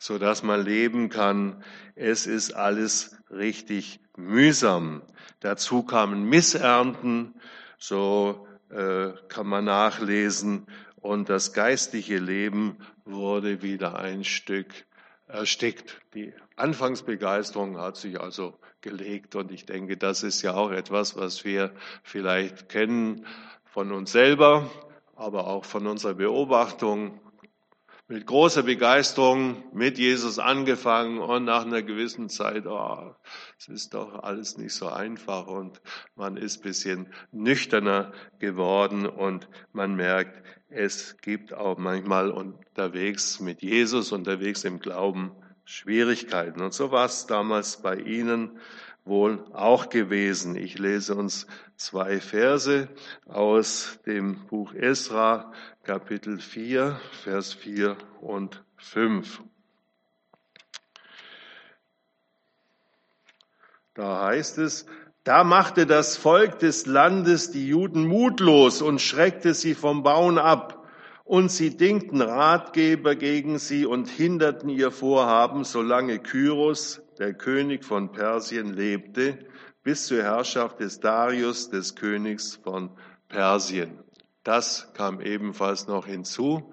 so 0.00 0.18
dass 0.18 0.42
man 0.42 0.64
leben 0.64 1.10
kann. 1.10 1.62
Es 1.94 2.26
ist 2.26 2.52
alles 2.52 3.16
richtig 3.30 4.00
mühsam. 4.16 5.02
Dazu 5.38 5.84
kamen 5.84 6.28
Missernten, 6.28 7.34
so 7.78 8.48
äh, 8.70 9.10
kann 9.28 9.46
man 9.46 9.64
nachlesen, 9.64 10.66
und 11.00 11.28
das 11.28 11.52
geistliche 11.52 12.18
Leben 12.18 12.78
wurde 13.04 13.62
wieder 13.62 13.98
ein 13.98 14.24
Stück 14.24 14.86
erstickt. 15.26 16.00
Die 16.14 16.32
Anfangsbegeisterung 16.56 17.78
hat 17.78 17.96
sich 17.96 18.20
also 18.20 18.58
gelegt 18.80 19.36
und 19.36 19.50
ich 19.52 19.66
denke, 19.66 19.96
das 19.96 20.22
ist 20.22 20.42
ja 20.42 20.54
auch 20.54 20.70
etwas, 20.70 21.16
was 21.16 21.44
wir 21.44 21.72
vielleicht 22.02 22.68
kennen 22.68 23.26
von 23.64 23.92
uns 23.92 24.12
selber, 24.12 24.70
aber 25.16 25.46
auch 25.46 25.64
von 25.64 25.86
unserer 25.86 26.14
Beobachtung 26.14 27.20
mit 28.08 28.26
großer 28.26 28.62
Begeisterung 28.62 29.62
mit 29.74 29.98
Jesus 29.98 30.38
angefangen 30.38 31.18
und 31.18 31.44
nach 31.44 31.66
einer 31.66 31.82
gewissen 31.82 32.30
Zeit, 32.30 32.66
oh, 32.66 33.14
es 33.58 33.68
ist 33.68 33.92
doch 33.92 34.22
alles 34.22 34.56
nicht 34.56 34.72
so 34.72 34.88
einfach 34.88 35.46
und 35.46 35.82
man 36.16 36.38
ist 36.38 36.62
bisschen 36.62 37.12
nüchterner 37.32 38.12
geworden 38.38 39.06
und 39.06 39.46
man 39.72 39.94
merkt, 39.94 40.42
es 40.70 41.18
gibt 41.18 41.52
auch 41.52 41.76
manchmal 41.76 42.30
unterwegs 42.30 43.40
mit 43.40 43.60
Jesus, 43.60 44.10
unterwegs 44.10 44.64
im 44.64 44.80
Glauben 44.80 45.32
Schwierigkeiten. 45.64 46.62
Und 46.62 46.72
so 46.72 46.90
war 46.90 47.04
es 47.04 47.26
damals 47.26 47.82
bei 47.82 47.96
Ihnen 47.96 48.58
wohl 49.08 49.44
auch 49.52 49.88
gewesen. 49.88 50.56
Ich 50.56 50.78
lese 50.78 51.14
uns 51.14 51.46
zwei 51.76 52.20
Verse 52.20 52.88
aus 53.26 53.98
dem 54.06 54.46
Buch 54.46 54.74
Esra, 54.74 55.52
Kapitel 55.82 56.38
4, 56.38 57.00
Vers 57.22 57.54
4 57.54 57.96
und 58.20 58.62
5. 58.76 59.42
Da 63.94 64.26
heißt 64.26 64.58
es, 64.58 64.86
da 65.24 65.44
machte 65.44 65.86
das 65.86 66.16
Volk 66.16 66.60
des 66.60 66.86
Landes 66.86 67.50
die 67.50 67.66
Juden 67.66 68.06
mutlos 68.06 68.80
und 68.80 69.00
schreckte 69.00 69.54
sie 69.54 69.74
vom 69.74 70.02
Bauen 70.02 70.38
ab. 70.38 70.77
Und 71.28 71.50
sie 71.50 71.76
dingten 71.76 72.22
Ratgeber 72.22 73.14
gegen 73.14 73.58
sie 73.58 73.84
und 73.84 74.08
hinderten 74.08 74.70
ihr 74.70 74.90
Vorhaben, 74.90 75.62
solange 75.62 76.20
Kyros, 76.20 77.02
der 77.18 77.34
König 77.34 77.84
von 77.84 78.12
Persien, 78.12 78.72
lebte, 78.72 79.38
bis 79.82 80.06
zur 80.06 80.22
Herrschaft 80.22 80.80
des 80.80 81.00
Darius, 81.00 81.68
des 81.68 81.96
Königs 81.96 82.56
von 82.56 82.88
Persien. 83.28 83.98
Das 84.42 84.90
kam 84.94 85.20
ebenfalls 85.20 85.86
noch 85.86 86.06
hinzu. 86.06 86.72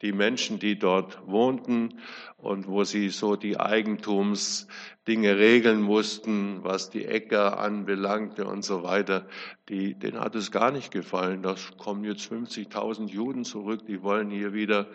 Die 0.00 0.12
Menschen, 0.12 0.60
die 0.60 0.78
dort 0.78 1.26
wohnten 1.26 1.98
und 2.38 2.68
wo 2.68 2.84
sie 2.84 3.08
so 3.10 3.34
die 3.34 3.58
Eigentums 3.58 4.68
Dinge 5.08 5.38
regeln 5.38 5.80
mussten, 5.80 6.62
was 6.62 6.88
die 6.90 7.04
Äcker 7.04 7.58
anbelangte 7.58 8.46
und 8.46 8.62
so 8.62 8.82
weiter, 8.84 9.26
die, 9.68 9.94
denen 9.94 10.20
hat 10.20 10.36
es 10.36 10.52
gar 10.52 10.70
nicht 10.70 10.92
gefallen. 10.92 11.42
Da 11.42 11.56
kommen 11.78 12.04
jetzt 12.04 12.30
50.000 12.30 13.08
Juden 13.08 13.44
zurück, 13.44 13.86
die 13.86 14.02
wollen 14.02 14.30
hier 14.30 14.52
wieder 14.52 14.86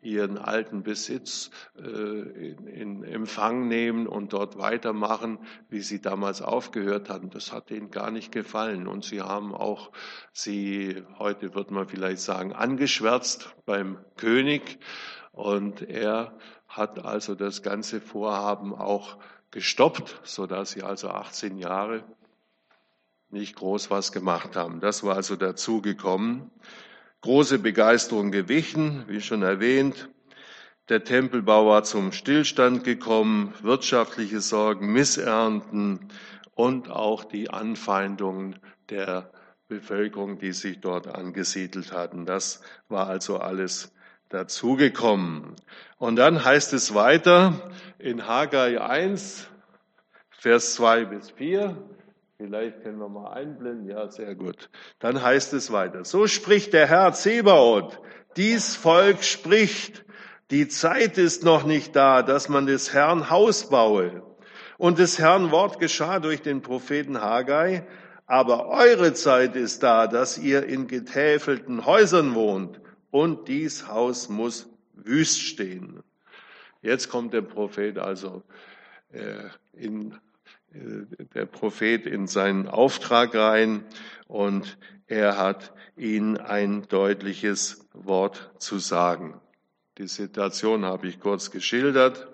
ihren 0.00 0.38
alten 0.38 0.84
Besitz 0.84 1.50
äh, 1.76 1.82
in, 1.82 2.66
in 2.66 3.02
Empfang 3.02 3.66
nehmen 3.66 4.06
und 4.06 4.32
dort 4.32 4.58
weitermachen, 4.58 5.38
wie 5.70 5.80
sie 5.80 6.00
damals 6.00 6.40
aufgehört 6.40 7.08
hatten. 7.08 7.30
Das 7.30 7.52
hat 7.52 7.70
denen 7.70 7.90
gar 7.90 8.10
nicht 8.10 8.30
gefallen. 8.30 8.86
Und 8.86 9.04
sie 9.04 9.22
haben 9.22 9.54
auch 9.54 9.90
sie, 10.32 11.02
heute 11.18 11.54
wird 11.54 11.72
man 11.72 11.88
vielleicht 11.88 12.20
sagen, 12.20 12.52
angeschwärzt 12.52 13.56
beim 13.64 13.98
König. 14.16 14.78
Und 15.32 15.80
er 15.80 16.36
hat 16.72 17.04
also 17.04 17.34
das 17.34 17.62
ganze 17.62 18.00
Vorhaben 18.00 18.74
auch 18.74 19.18
gestoppt, 19.50 20.20
so 20.24 20.46
dass 20.46 20.70
sie 20.70 20.82
also 20.82 21.08
18 21.10 21.58
Jahre 21.58 22.02
nicht 23.28 23.56
groß 23.56 23.90
was 23.90 24.10
gemacht 24.10 24.56
haben. 24.56 24.80
Das 24.80 25.04
war 25.04 25.16
also 25.16 25.36
dazu 25.36 25.82
gekommen. 25.82 26.50
Große 27.20 27.58
Begeisterung 27.58 28.30
gewichen, 28.30 29.04
wie 29.06 29.20
schon 29.20 29.42
erwähnt. 29.42 30.08
Der 30.88 31.04
Tempelbau 31.04 31.68
war 31.68 31.84
zum 31.84 32.12
Stillstand 32.12 32.84
gekommen, 32.84 33.54
wirtschaftliche 33.62 34.40
Sorgen, 34.40 34.92
Missernten 34.92 36.08
und 36.54 36.90
auch 36.90 37.24
die 37.24 37.50
Anfeindungen 37.50 38.58
der 38.88 39.30
Bevölkerung, 39.68 40.38
die 40.38 40.52
sich 40.52 40.80
dort 40.80 41.06
angesiedelt 41.06 41.92
hatten. 41.92 42.26
Das 42.26 42.62
war 42.88 43.06
also 43.06 43.38
alles 43.38 43.92
dazugekommen. 44.32 45.54
Und 45.98 46.16
dann 46.16 46.44
heißt 46.44 46.72
es 46.72 46.94
weiter 46.94 47.70
in 47.98 48.26
Haggai 48.26 48.80
1, 48.80 49.48
Vers 50.30 50.74
2 50.74 51.04
bis 51.04 51.30
4. 51.30 51.76
Vielleicht 52.36 52.82
können 52.82 52.98
wir 52.98 53.08
mal 53.08 53.32
einblenden. 53.32 53.88
Ja, 53.88 54.08
sehr 54.10 54.34
gut. 54.34 54.68
Dann 54.98 55.22
heißt 55.22 55.52
es 55.52 55.70
weiter. 55.70 56.04
So 56.04 56.26
spricht 56.26 56.72
der 56.72 56.88
Herr 56.88 57.12
Zebaoth. 57.12 58.00
Dies 58.36 58.74
Volk 58.74 59.22
spricht. 59.22 60.04
Die 60.50 60.66
Zeit 60.66 61.18
ist 61.18 61.44
noch 61.44 61.64
nicht 61.64 61.94
da, 61.94 62.22
dass 62.22 62.48
man 62.48 62.66
des 62.66 62.92
Herrn 62.92 63.30
Haus 63.30 63.70
baue. 63.70 64.22
Und 64.78 64.98
des 64.98 65.20
Herrn 65.20 65.52
Wort 65.52 65.78
geschah 65.78 66.18
durch 66.18 66.42
den 66.42 66.62
Propheten 66.62 67.20
Haggai. 67.20 67.86
Aber 68.26 68.66
eure 68.66 69.14
Zeit 69.14 69.54
ist 69.54 69.84
da, 69.84 70.08
dass 70.08 70.38
ihr 70.38 70.64
in 70.64 70.88
getäfelten 70.88 71.86
Häusern 71.86 72.34
wohnt 72.34 72.81
und 73.12 73.46
dies 73.46 73.86
Haus 73.86 74.28
muss 74.28 74.68
wüst 74.94 75.40
stehen. 75.40 76.02
Jetzt 76.80 77.08
kommt 77.08 77.32
der 77.32 77.42
Prophet 77.42 77.98
also 77.98 78.42
äh, 79.12 79.44
in 79.74 80.14
äh, 80.72 81.26
der 81.34 81.46
Prophet 81.46 82.06
in 82.06 82.26
seinen 82.26 82.66
Auftrag 82.66 83.34
rein 83.36 83.84
und 84.26 84.78
er 85.06 85.36
hat 85.36 85.72
ihnen 85.96 86.38
ein 86.38 86.88
deutliches 86.88 87.86
Wort 87.92 88.50
zu 88.58 88.78
sagen. 88.78 89.40
Die 89.98 90.08
Situation 90.08 90.84
habe 90.86 91.06
ich 91.06 91.20
kurz 91.20 91.50
geschildert 91.50 92.26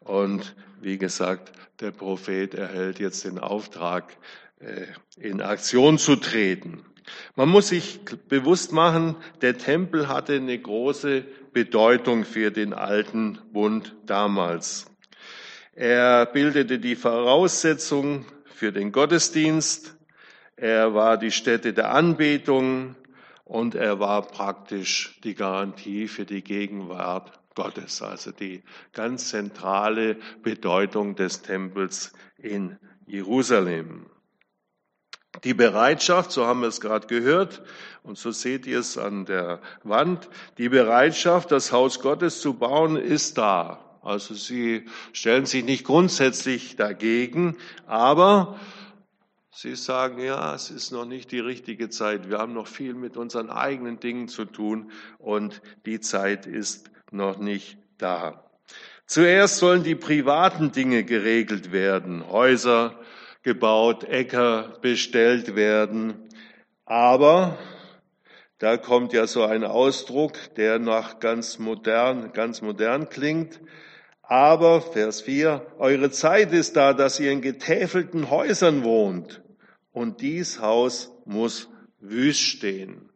und 0.00 0.56
wie 0.80 0.98
gesagt, 0.98 1.52
der 1.80 1.92
Prophet 1.92 2.54
erhält 2.54 2.98
jetzt 2.98 3.24
den 3.24 3.38
Auftrag, 3.38 4.16
äh, 4.58 4.86
in 5.16 5.40
Aktion 5.42 5.96
zu 5.98 6.16
treten. 6.16 6.84
Man 7.34 7.48
muss 7.48 7.68
sich 7.68 8.00
bewusst 8.28 8.72
machen, 8.72 9.16
der 9.40 9.58
Tempel 9.58 10.08
hatte 10.08 10.34
eine 10.34 10.58
große 10.58 11.24
Bedeutung 11.52 12.24
für 12.24 12.50
den 12.50 12.72
alten 12.72 13.38
Bund 13.52 13.94
damals. 14.06 14.86
Er 15.74 16.26
bildete 16.26 16.78
die 16.78 16.96
Voraussetzung 16.96 18.24
für 18.46 18.72
den 18.72 18.92
Gottesdienst, 18.92 19.96
er 20.56 20.94
war 20.94 21.18
die 21.18 21.30
Stätte 21.30 21.74
der 21.74 21.92
Anbetung 21.92 22.96
und 23.44 23.74
er 23.74 24.00
war 24.00 24.22
praktisch 24.22 25.20
die 25.22 25.34
Garantie 25.34 26.08
für 26.08 26.24
die 26.24 26.42
Gegenwart 26.42 27.38
Gottes, 27.54 28.00
also 28.02 28.32
die 28.32 28.62
ganz 28.92 29.28
zentrale 29.28 30.16
Bedeutung 30.42 31.14
des 31.14 31.42
Tempels 31.42 32.12
in 32.38 32.78
Jerusalem. 33.06 34.06
Die 35.44 35.54
Bereitschaft, 35.54 36.32
so 36.32 36.46
haben 36.46 36.60
wir 36.60 36.68
es 36.68 36.80
gerade 36.80 37.06
gehört, 37.06 37.62
und 38.02 38.16
so 38.16 38.30
seht 38.30 38.66
ihr 38.66 38.78
es 38.80 38.98
an 38.98 39.24
der 39.26 39.60
Wand, 39.82 40.28
die 40.58 40.68
Bereitschaft, 40.68 41.50
das 41.50 41.72
Haus 41.72 42.00
Gottes 42.00 42.40
zu 42.40 42.54
bauen, 42.54 42.96
ist 42.96 43.36
da. 43.36 43.98
Also 44.02 44.34
sie 44.34 44.84
stellen 45.12 45.46
sich 45.46 45.64
nicht 45.64 45.84
grundsätzlich 45.84 46.76
dagegen, 46.76 47.56
aber 47.86 48.60
sie 49.50 49.74
sagen, 49.74 50.22
ja, 50.22 50.54
es 50.54 50.70
ist 50.70 50.92
noch 50.92 51.04
nicht 51.04 51.32
die 51.32 51.40
richtige 51.40 51.90
Zeit. 51.90 52.30
Wir 52.30 52.38
haben 52.38 52.52
noch 52.52 52.68
viel 52.68 52.94
mit 52.94 53.16
unseren 53.16 53.50
eigenen 53.50 53.98
Dingen 53.98 54.28
zu 54.28 54.44
tun 54.44 54.92
und 55.18 55.60
die 55.86 55.98
Zeit 55.98 56.46
ist 56.46 56.90
noch 57.10 57.38
nicht 57.38 57.78
da. 57.98 58.44
Zuerst 59.06 59.58
sollen 59.58 59.82
die 59.82 59.96
privaten 59.96 60.70
Dinge 60.70 61.02
geregelt 61.02 61.72
werden, 61.72 62.28
Häuser, 62.28 62.98
gebaut, 63.46 64.02
Äcker 64.02 64.76
bestellt 64.82 65.54
werden. 65.54 66.28
Aber 66.84 67.56
da 68.58 68.76
kommt 68.76 69.12
ja 69.12 69.28
so 69.28 69.44
ein 69.44 69.62
Ausdruck, 69.62 70.32
der 70.56 70.80
nach 70.80 71.20
ganz 71.20 71.60
modern, 71.60 72.32
ganz 72.32 72.60
modern 72.60 73.08
klingt. 73.08 73.60
Aber, 74.22 74.80
Vers 74.80 75.20
4, 75.20 75.64
eure 75.78 76.10
Zeit 76.10 76.52
ist 76.52 76.74
da, 76.74 76.92
dass 76.92 77.20
ihr 77.20 77.30
in 77.30 77.40
getäfelten 77.40 78.30
Häusern 78.30 78.82
wohnt. 78.82 79.44
Und 79.92 80.22
dies 80.22 80.60
Haus 80.60 81.12
muss 81.24 81.68
wüst 82.00 82.40
stehen. 82.40 83.10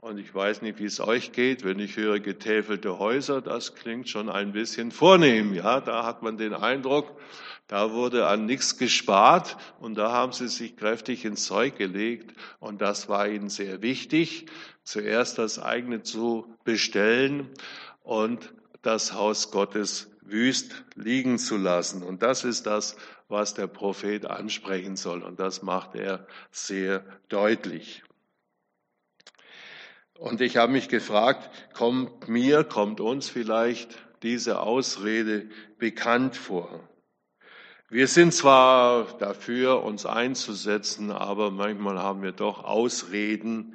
Und 0.00 0.16
ich 0.16 0.34
weiß 0.34 0.62
nicht, 0.62 0.78
wie 0.78 0.86
es 0.86 0.98
euch 0.98 1.32
geht, 1.32 1.62
wenn 1.62 1.78
ich 1.78 1.98
höre 1.98 2.20
getäfelte 2.20 2.98
Häuser, 2.98 3.42
das 3.42 3.74
klingt 3.74 4.08
schon 4.08 4.30
ein 4.30 4.52
bisschen 4.52 4.92
vornehm. 4.92 5.52
Ja, 5.52 5.82
da 5.82 6.06
hat 6.06 6.22
man 6.22 6.38
den 6.38 6.54
Eindruck, 6.54 7.20
da 7.66 7.92
wurde 7.92 8.26
an 8.26 8.46
nichts 8.46 8.78
gespart 8.78 9.58
und 9.78 9.96
da 9.96 10.10
haben 10.10 10.32
sie 10.32 10.48
sich 10.48 10.74
kräftig 10.74 11.26
ins 11.26 11.44
Zeug 11.44 11.76
gelegt 11.76 12.34
und 12.60 12.80
das 12.80 13.10
war 13.10 13.28
ihnen 13.28 13.50
sehr 13.50 13.82
wichtig, 13.82 14.46
zuerst 14.84 15.36
das 15.36 15.58
eigene 15.58 16.02
zu 16.02 16.46
bestellen 16.64 17.50
und 18.02 18.54
das 18.80 19.12
Haus 19.12 19.50
Gottes 19.50 20.10
wüst 20.22 20.82
liegen 20.94 21.38
zu 21.38 21.58
lassen. 21.58 22.02
Und 22.02 22.22
das 22.22 22.44
ist 22.44 22.64
das, 22.64 22.96
was 23.28 23.52
der 23.52 23.66
Prophet 23.66 24.24
ansprechen 24.24 24.96
soll 24.96 25.22
und 25.22 25.38
das 25.38 25.60
macht 25.60 25.94
er 25.94 26.26
sehr 26.50 27.04
deutlich. 27.28 28.02
Und 30.20 30.42
ich 30.42 30.58
habe 30.58 30.70
mich 30.70 30.90
gefragt, 30.90 31.48
kommt 31.72 32.28
mir, 32.28 32.62
kommt 32.62 33.00
uns 33.00 33.30
vielleicht 33.30 33.98
diese 34.22 34.60
Ausrede 34.60 35.48
bekannt 35.78 36.36
vor? 36.36 36.68
Wir 37.88 38.06
sind 38.06 38.34
zwar 38.34 39.16
dafür, 39.18 39.82
uns 39.82 40.04
einzusetzen, 40.04 41.10
aber 41.10 41.50
manchmal 41.50 41.98
haben 41.98 42.22
wir 42.22 42.32
doch 42.32 42.64
Ausreden, 42.64 43.74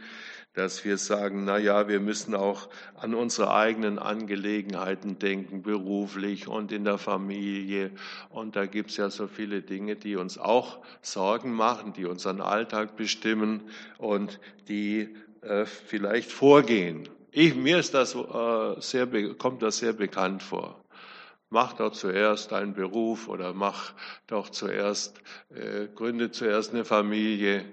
dass 0.53 0.85
wir 0.85 0.99
sagen, 0.99 1.45
na 1.45 1.57
ja, 1.57 1.87
wir 1.87 1.99
müssen 1.99 2.35
auch 2.35 2.69
an 2.93 3.15
unsere 3.15 3.51
eigenen 3.51 3.97
Angelegenheiten 3.97 5.17
denken, 5.17 5.63
beruflich 5.63 6.47
und 6.47 6.71
in 6.71 6.83
der 6.83 6.99
Familie. 6.99 7.89
Und 8.29 8.55
da 8.55 8.67
gibt's 8.67 8.97
ja 8.97 9.09
so 9.09 9.25
viele 9.25 9.63
Dinge, 9.63 9.95
die 9.95 10.15
uns 10.15 10.37
auch 10.37 10.77
Sorgen 11.01 11.53
machen, 11.53 11.93
die 11.93 12.05
unseren 12.05 12.39
Alltag 12.39 12.95
bestimmen 12.95 13.63
und 13.97 14.39
die 14.69 15.09
äh, 15.45 15.65
vielleicht 15.65 16.31
vorgehen. 16.31 17.09
Ich, 17.31 17.55
mir 17.55 17.79
ist 17.79 17.93
das 17.93 18.15
äh, 18.15 18.81
sehr, 18.81 19.07
kommt 19.35 19.61
das 19.61 19.77
sehr 19.77 19.93
bekannt 19.93 20.43
vor 20.43 20.85
mach 21.49 21.73
doch 21.73 21.93
zuerst 21.93 22.51
einen 22.53 22.73
Beruf 22.73 23.27
oder 23.27 23.53
mach 23.53 23.93
doch 24.27 24.49
zuerst, 24.49 25.21
äh, 25.53 25.87
gründe 25.87 26.31
zuerst 26.31 26.73
eine 26.73 26.85
Familie, 26.85 27.63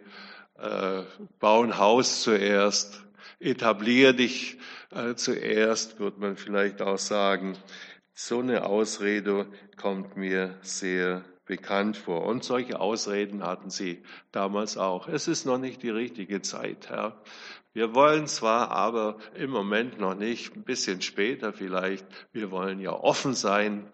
äh, 0.57 1.03
bau 1.41 1.63
ein 1.63 1.79
Haus 1.79 2.23
zuerst, 2.23 3.03
etablier 3.41 4.13
dich 4.13 4.59
äh, 4.91 5.15
zuerst, 5.15 5.99
wird 5.99 6.19
man 6.19 6.37
vielleicht 6.37 6.81
auch 6.83 6.99
sagen. 6.99 7.57
So 8.15 8.39
eine 8.41 8.67
Ausrede 8.67 9.47
kommt 9.77 10.17
mir 10.17 10.59
sehr 10.63 11.25
bekannt 11.45 11.97
vor. 11.97 12.25
Und 12.25 12.45
solche 12.45 12.79
Ausreden 12.79 13.43
hatten 13.43 13.71
sie 13.71 14.03
damals 14.31 14.77
auch. 14.77 15.09
Es 15.09 15.27
ist 15.27 15.45
noch 15.45 15.59
nicht 15.59 15.83
die 15.83 15.91
richtige 15.91 16.41
Zeit, 16.43 16.89
Herr. 16.89 17.21
Wir 17.75 17.95
wollen 17.95 18.27
zwar, 18.27 18.71
aber 18.71 19.17
im 19.35 19.51
Moment 19.51 19.99
noch 19.99 20.15
nicht, 20.15 20.55
ein 20.55 20.63
bisschen 20.63 21.01
später 21.01 21.53
vielleicht. 21.53 22.07
Wir 22.33 22.51
wollen 22.51 22.81
ja 22.81 22.93
offen 22.93 23.35
sein 23.35 23.91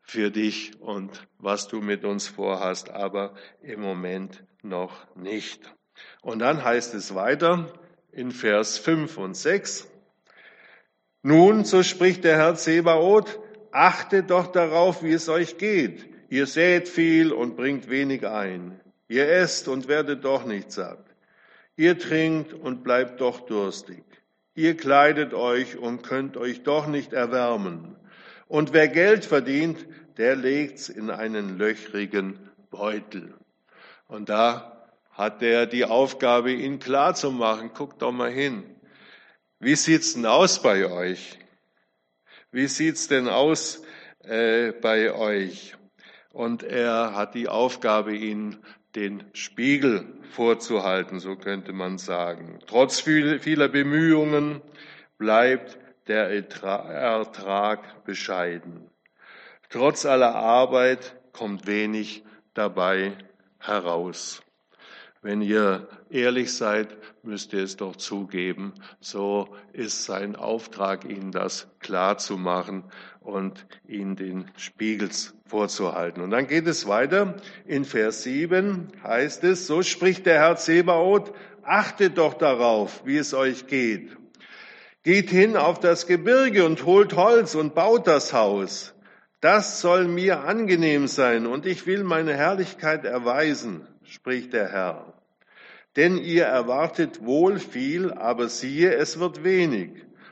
für 0.00 0.30
dich 0.30 0.80
und 0.80 1.26
was 1.38 1.68
du 1.68 1.80
mit 1.80 2.04
uns 2.04 2.28
vorhast, 2.28 2.90
aber 2.90 3.34
im 3.60 3.80
Moment 3.80 4.44
noch 4.62 5.14
nicht. 5.16 5.60
Und 6.22 6.38
dann 6.38 6.64
heißt 6.64 6.94
es 6.94 7.14
weiter 7.14 7.72
in 8.10 8.30
Vers 8.30 8.78
5 8.78 9.18
und 9.18 9.36
6. 9.36 9.86
Nun, 11.22 11.64
so 11.64 11.82
spricht 11.82 12.24
der 12.24 12.36
Herr 12.36 12.54
Zebaoth, 12.54 13.38
achtet 13.70 14.30
doch 14.30 14.46
darauf, 14.46 15.02
wie 15.02 15.12
es 15.12 15.28
euch 15.28 15.58
geht. 15.58 16.08
Ihr 16.30 16.46
sät 16.46 16.88
viel 16.88 17.32
und 17.32 17.56
bringt 17.56 17.88
wenig 17.88 18.26
ein. 18.26 18.80
Ihr 19.08 19.28
esst 19.28 19.68
und 19.68 19.88
werdet 19.88 20.24
doch 20.24 20.44
nicht 20.44 20.72
satt. 20.72 21.13
Ihr 21.76 21.98
trinkt 21.98 22.52
und 22.52 22.84
bleibt 22.84 23.20
doch 23.20 23.40
durstig. 23.40 24.04
Ihr 24.54 24.76
kleidet 24.76 25.34
euch 25.34 25.76
und 25.76 26.02
könnt 26.02 26.36
euch 26.36 26.62
doch 26.62 26.86
nicht 26.86 27.12
erwärmen. 27.12 27.96
Und 28.46 28.72
wer 28.72 28.88
Geld 28.88 29.24
verdient, 29.24 29.84
der 30.16 30.36
legt's 30.36 30.88
in 30.88 31.10
einen 31.10 31.58
löchrigen 31.58 32.38
Beutel. 32.70 33.34
Und 34.06 34.28
da 34.28 34.88
hat 35.10 35.42
er 35.42 35.66
die 35.66 35.84
Aufgabe, 35.84 36.52
ihn 36.52 36.78
klar 36.78 37.14
zu 37.14 37.32
machen. 37.32 37.72
Guckt 37.74 38.02
doch 38.02 38.12
mal 38.12 38.30
hin. 38.30 38.64
Wie 39.58 39.74
sieht's 39.74 40.14
denn 40.14 40.26
aus 40.26 40.62
bei 40.62 40.86
euch? 40.90 41.38
Wie 42.52 42.68
sieht's 42.68 43.08
denn 43.08 43.28
aus 43.28 43.82
äh, 44.22 44.72
bei 44.72 45.12
euch? 45.12 45.76
Und 46.32 46.62
er 46.62 47.14
hat 47.14 47.34
die 47.34 47.48
Aufgabe, 47.48 48.14
ihn 48.14 48.58
den 48.94 49.24
Spiegel 49.32 50.06
vorzuhalten, 50.30 51.18
so 51.18 51.36
könnte 51.36 51.72
man 51.72 51.98
sagen. 51.98 52.58
Trotz 52.66 53.00
vieler 53.00 53.68
Bemühungen 53.68 54.62
bleibt 55.18 55.78
der 56.06 56.30
Ertrag 56.30 58.04
bescheiden. 58.04 58.90
Trotz 59.70 60.06
aller 60.06 60.34
Arbeit 60.34 61.16
kommt 61.32 61.66
wenig 61.66 62.24
dabei 62.52 63.12
heraus. 63.58 64.43
Wenn 65.24 65.40
ihr 65.40 65.88
ehrlich 66.10 66.52
seid, 66.52 66.98
müsst 67.22 67.54
ihr 67.54 67.62
es 67.62 67.78
doch 67.78 67.96
zugeben. 67.96 68.74
So 69.00 69.48
ist 69.72 70.04
sein 70.04 70.36
Auftrag, 70.36 71.06
ihnen 71.06 71.32
das 71.32 71.66
klar 71.80 72.18
zu 72.18 72.36
machen 72.36 72.84
und 73.20 73.64
ihnen 73.88 74.16
den 74.16 74.50
Spiegels 74.58 75.32
vorzuhalten. 75.46 76.22
Und 76.22 76.30
dann 76.30 76.46
geht 76.46 76.66
es 76.66 76.86
weiter. 76.86 77.36
In 77.64 77.86
Vers 77.86 78.22
7 78.24 78.88
heißt 79.02 79.44
es, 79.44 79.66
so 79.66 79.80
spricht 79.80 80.26
der 80.26 80.40
Herr 80.40 80.56
Zebaoth, 80.56 81.32
achtet 81.62 82.18
doch 82.18 82.34
darauf, 82.34 83.06
wie 83.06 83.16
es 83.16 83.32
euch 83.32 83.66
geht. 83.66 84.14
Geht 85.04 85.30
hin 85.30 85.56
auf 85.56 85.80
das 85.80 86.06
Gebirge 86.06 86.66
und 86.66 86.84
holt 86.84 87.16
Holz 87.16 87.54
und 87.54 87.74
baut 87.74 88.06
das 88.06 88.34
Haus. 88.34 88.94
Das 89.40 89.80
soll 89.80 90.06
mir 90.06 90.40
angenehm 90.40 91.06
sein 91.06 91.46
und 91.46 91.64
ich 91.64 91.86
will 91.86 92.04
meine 92.04 92.34
Herrlichkeit 92.34 93.06
erweisen, 93.06 93.88
spricht 94.04 94.52
der 94.52 94.68
Herr. 94.68 95.13
Denn 95.96 96.18
ihr 96.18 96.44
erwartet 96.44 97.24
wohl 97.24 97.58
viel, 97.58 98.12
aber 98.12 98.48
siehe, 98.48 98.94
es 98.94 99.20
wird 99.20 99.44
wenig. 99.44 99.90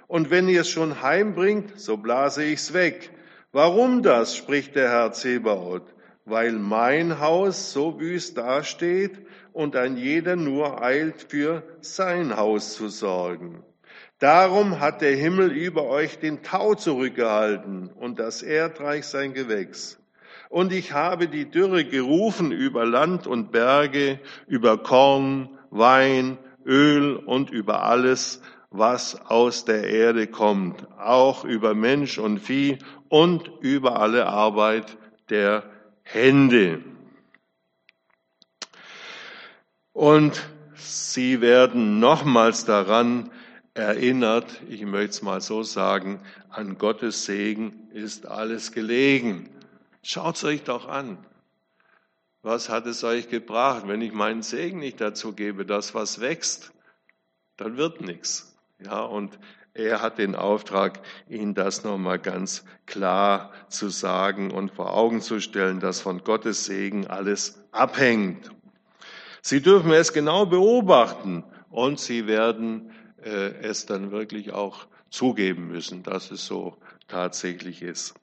Und 0.08 0.30
wenn 0.30 0.48
ihr 0.48 0.62
es 0.62 0.68
schon 0.68 1.02
heimbringt, 1.02 1.78
so 1.80 1.96
blase 1.96 2.44
ich's 2.44 2.72
weg. 2.72 3.10
Warum 3.52 4.02
das, 4.02 4.36
spricht 4.36 4.74
der 4.74 4.90
Herr 4.90 5.12
Zebaoth? 5.12 5.94
Weil 6.24 6.52
mein 6.52 7.20
Haus 7.20 7.72
so 7.72 8.00
wüst 8.00 8.38
dasteht 8.38 9.18
und 9.52 9.76
ein 9.76 9.96
jeder 9.96 10.36
nur 10.36 10.82
eilt, 10.82 11.26
für 11.28 11.62
sein 11.80 12.36
Haus 12.36 12.74
zu 12.74 12.88
sorgen. 12.88 13.62
Darum 14.18 14.80
hat 14.80 15.00
der 15.00 15.16
Himmel 15.16 15.50
über 15.50 15.84
euch 15.84 16.18
den 16.18 16.42
Tau 16.42 16.74
zurückgehalten 16.74 17.88
und 17.88 18.18
das 18.18 18.42
Erdreich 18.42 19.04
sein 19.04 19.34
Gewächs. 19.34 20.01
Und 20.52 20.70
ich 20.70 20.92
habe 20.92 21.28
die 21.28 21.46
Dürre 21.46 21.82
gerufen 21.82 22.52
über 22.52 22.84
Land 22.84 23.26
und 23.26 23.52
Berge, 23.52 24.20
über 24.46 24.76
Korn, 24.76 25.48
Wein, 25.70 26.36
Öl 26.66 27.16
und 27.16 27.48
über 27.48 27.84
alles, 27.84 28.42
was 28.70 29.18
aus 29.30 29.64
der 29.64 29.84
Erde 29.84 30.26
kommt, 30.26 30.86
auch 30.98 31.46
über 31.46 31.72
Mensch 31.72 32.18
und 32.18 32.38
Vieh 32.38 32.76
und 33.08 33.50
über 33.62 33.98
alle 33.98 34.26
Arbeit 34.26 34.98
der 35.30 35.62
Hände. 36.02 36.84
Und 39.94 40.46
sie 40.74 41.40
werden 41.40 41.98
nochmals 41.98 42.66
daran 42.66 43.30
erinnert, 43.72 44.60
ich 44.68 44.84
möchte 44.84 45.12
es 45.12 45.22
mal 45.22 45.40
so 45.40 45.62
sagen, 45.62 46.20
an 46.50 46.76
Gottes 46.76 47.24
Segen 47.24 47.88
ist 47.94 48.26
alles 48.26 48.72
gelegen. 48.72 49.48
Schaut's 50.02 50.42
euch 50.44 50.64
doch 50.64 50.88
an. 50.88 51.18
Was 52.42 52.68
hat 52.68 52.86
es 52.86 53.04
euch 53.04 53.28
gebracht? 53.28 53.84
Wenn 53.86 54.02
ich 54.02 54.12
meinen 54.12 54.42
Segen 54.42 54.80
nicht 54.80 55.00
dazu 55.00 55.32
gebe, 55.32 55.64
dass 55.64 55.94
was 55.94 56.20
wächst, 56.20 56.72
dann 57.56 57.76
wird 57.76 58.00
nichts. 58.00 58.56
Ja, 58.80 59.02
und 59.02 59.38
er 59.74 60.02
hat 60.02 60.18
den 60.18 60.34
Auftrag, 60.34 61.00
Ihnen 61.28 61.54
das 61.54 61.84
nochmal 61.84 62.18
ganz 62.18 62.64
klar 62.84 63.52
zu 63.68 63.88
sagen 63.88 64.50
und 64.50 64.72
vor 64.72 64.92
Augen 64.92 65.20
zu 65.20 65.40
stellen, 65.40 65.78
dass 65.78 66.00
von 66.00 66.24
Gottes 66.24 66.64
Segen 66.64 67.06
alles 67.06 67.62
abhängt. 67.70 68.50
Sie 69.40 69.62
dürfen 69.62 69.92
es 69.92 70.12
genau 70.12 70.46
beobachten 70.46 71.44
und 71.70 72.00
Sie 72.00 72.26
werden 72.26 72.90
äh, 73.22 73.54
es 73.62 73.86
dann 73.86 74.10
wirklich 74.10 74.52
auch 74.52 74.86
zugeben 75.10 75.68
müssen, 75.68 76.02
dass 76.02 76.30
es 76.32 76.44
so 76.44 76.76
tatsächlich 77.06 77.82
ist. 77.82 78.14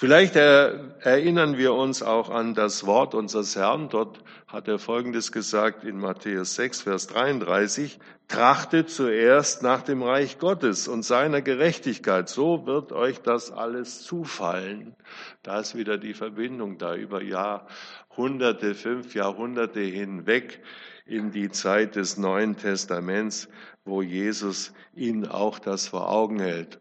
Vielleicht 0.00 0.34
erinnern 0.34 1.58
wir 1.58 1.74
uns 1.74 2.02
auch 2.02 2.30
an 2.30 2.54
das 2.54 2.86
Wort 2.86 3.14
unseres 3.14 3.54
Herrn. 3.54 3.90
Dort 3.90 4.24
hat 4.46 4.66
er 4.66 4.78
Folgendes 4.78 5.30
gesagt 5.30 5.84
in 5.84 5.98
Matthäus 5.98 6.54
6, 6.54 6.80
Vers 6.80 7.06
33. 7.08 7.98
Trachtet 8.26 8.88
zuerst 8.88 9.62
nach 9.62 9.82
dem 9.82 10.02
Reich 10.02 10.38
Gottes 10.38 10.88
und 10.88 11.02
seiner 11.02 11.42
Gerechtigkeit. 11.42 12.30
So 12.30 12.64
wird 12.64 12.92
euch 12.92 13.20
das 13.20 13.52
alles 13.52 14.00
zufallen. 14.00 14.96
Da 15.42 15.60
ist 15.60 15.76
wieder 15.76 15.98
die 15.98 16.14
Verbindung 16.14 16.78
da 16.78 16.94
über 16.94 17.22
Jahrhunderte, 17.22 18.74
fünf 18.74 19.14
Jahrhunderte 19.14 19.80
hinweg 19.80 20.62
in 21.04 21.30
die 21.30 21.50
Zeit 21.50 21.96
des 21.96 22.16
Neuen 22.16 22.56
Testaments, 22.56 23.50
wo 23.84 24.00
Jesus 24.00 24.72
ihnen 24.94 25.28
auch 25.28 25.58
das 25.58 25.88
vor 25.88 26.08
Augen 26.08 26.40
hält. 26.40 26.80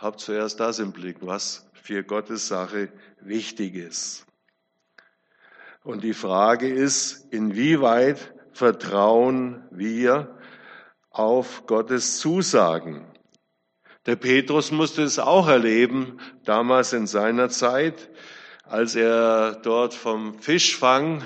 Habt 0.00 0.20
zuerst 0.20 0.60
das 0.60 0.78
im 0.78 0.92
Blick, 0.92 1.16
was 1.22 1.68
für 1.72 2.04
Gottes 2.04 2.46
Sache 2.46 2.92
wichtig 3.20 3.74
ist. 3.74 4.26
Und 5.82 6.04
die 6.04 6.14
Frage 6.14 6.68
ist, 6.68 7.32
inwieweit 7.32 8.32
vertrauen 8.52 9.64
wir 9.72 10.38
auf 11.10 11.66
Gottes 11.66 12.18
Zusagen? 12.20 13.06
Der 14.06 14.14
Petrus 14.14 14.70
musste 14.70 15.02
es 15.02 15.18
auch 15.18 15.48
erleben, 15.48 16.20
damals 16.44 16.92
in 16.92 17.08
seiner 17.08 17.48
Zeit, 17.48 18.08
als 18.62 18.94
er 18.94 19.56
dort 19.62 19.94
vom 19.94 20.38
Fischfang, 20.38 21.24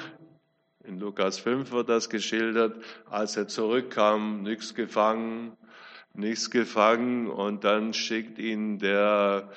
in 0.85 0.98
Lukas 0.98 1.38
5 1.38 1.72
wird 1.72 1.90
das 1.90 2.08
geschildert, 2.08 2.82
als 3.11 3.37
er 3.37 3.48
zurückkam, 3.48 4.42
nichts 4.42 4.74
gefangen, 4.74 5.56
nichts 6.14 6.51
gefangen 6.51 7.29
und 7.29 7.64
dann 7.64 7.94
schickt 7.94 8.38
ihn 8.38 8.79
der 8.79 9.51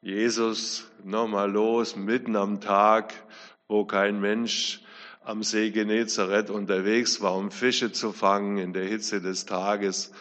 Jesus 0.00 0.90
nochmal 1.02 1.50
los, 1.50 1.96
mitten 1.96 2.36
am 2.36 2.60
Tag, 2.60 3.14
wo 3.68 3.84
kein 3.84 4.20
Mensch 4.20 4.80
am 5.24 5.42
See 5.42 5.70
Genezareth 5.70 6.50
unterwegs 6.50 7.20
war, 7.20 7.34
um 7.34 7.50
Fische 7.50 7.90
zu 7.90 8.12
fangen 8.12 8.58
in 8.58 8.72
der 8.72 8.84
Hitze 8.84 9.20
des 9.20 9.46
Tages. 9.46 10.12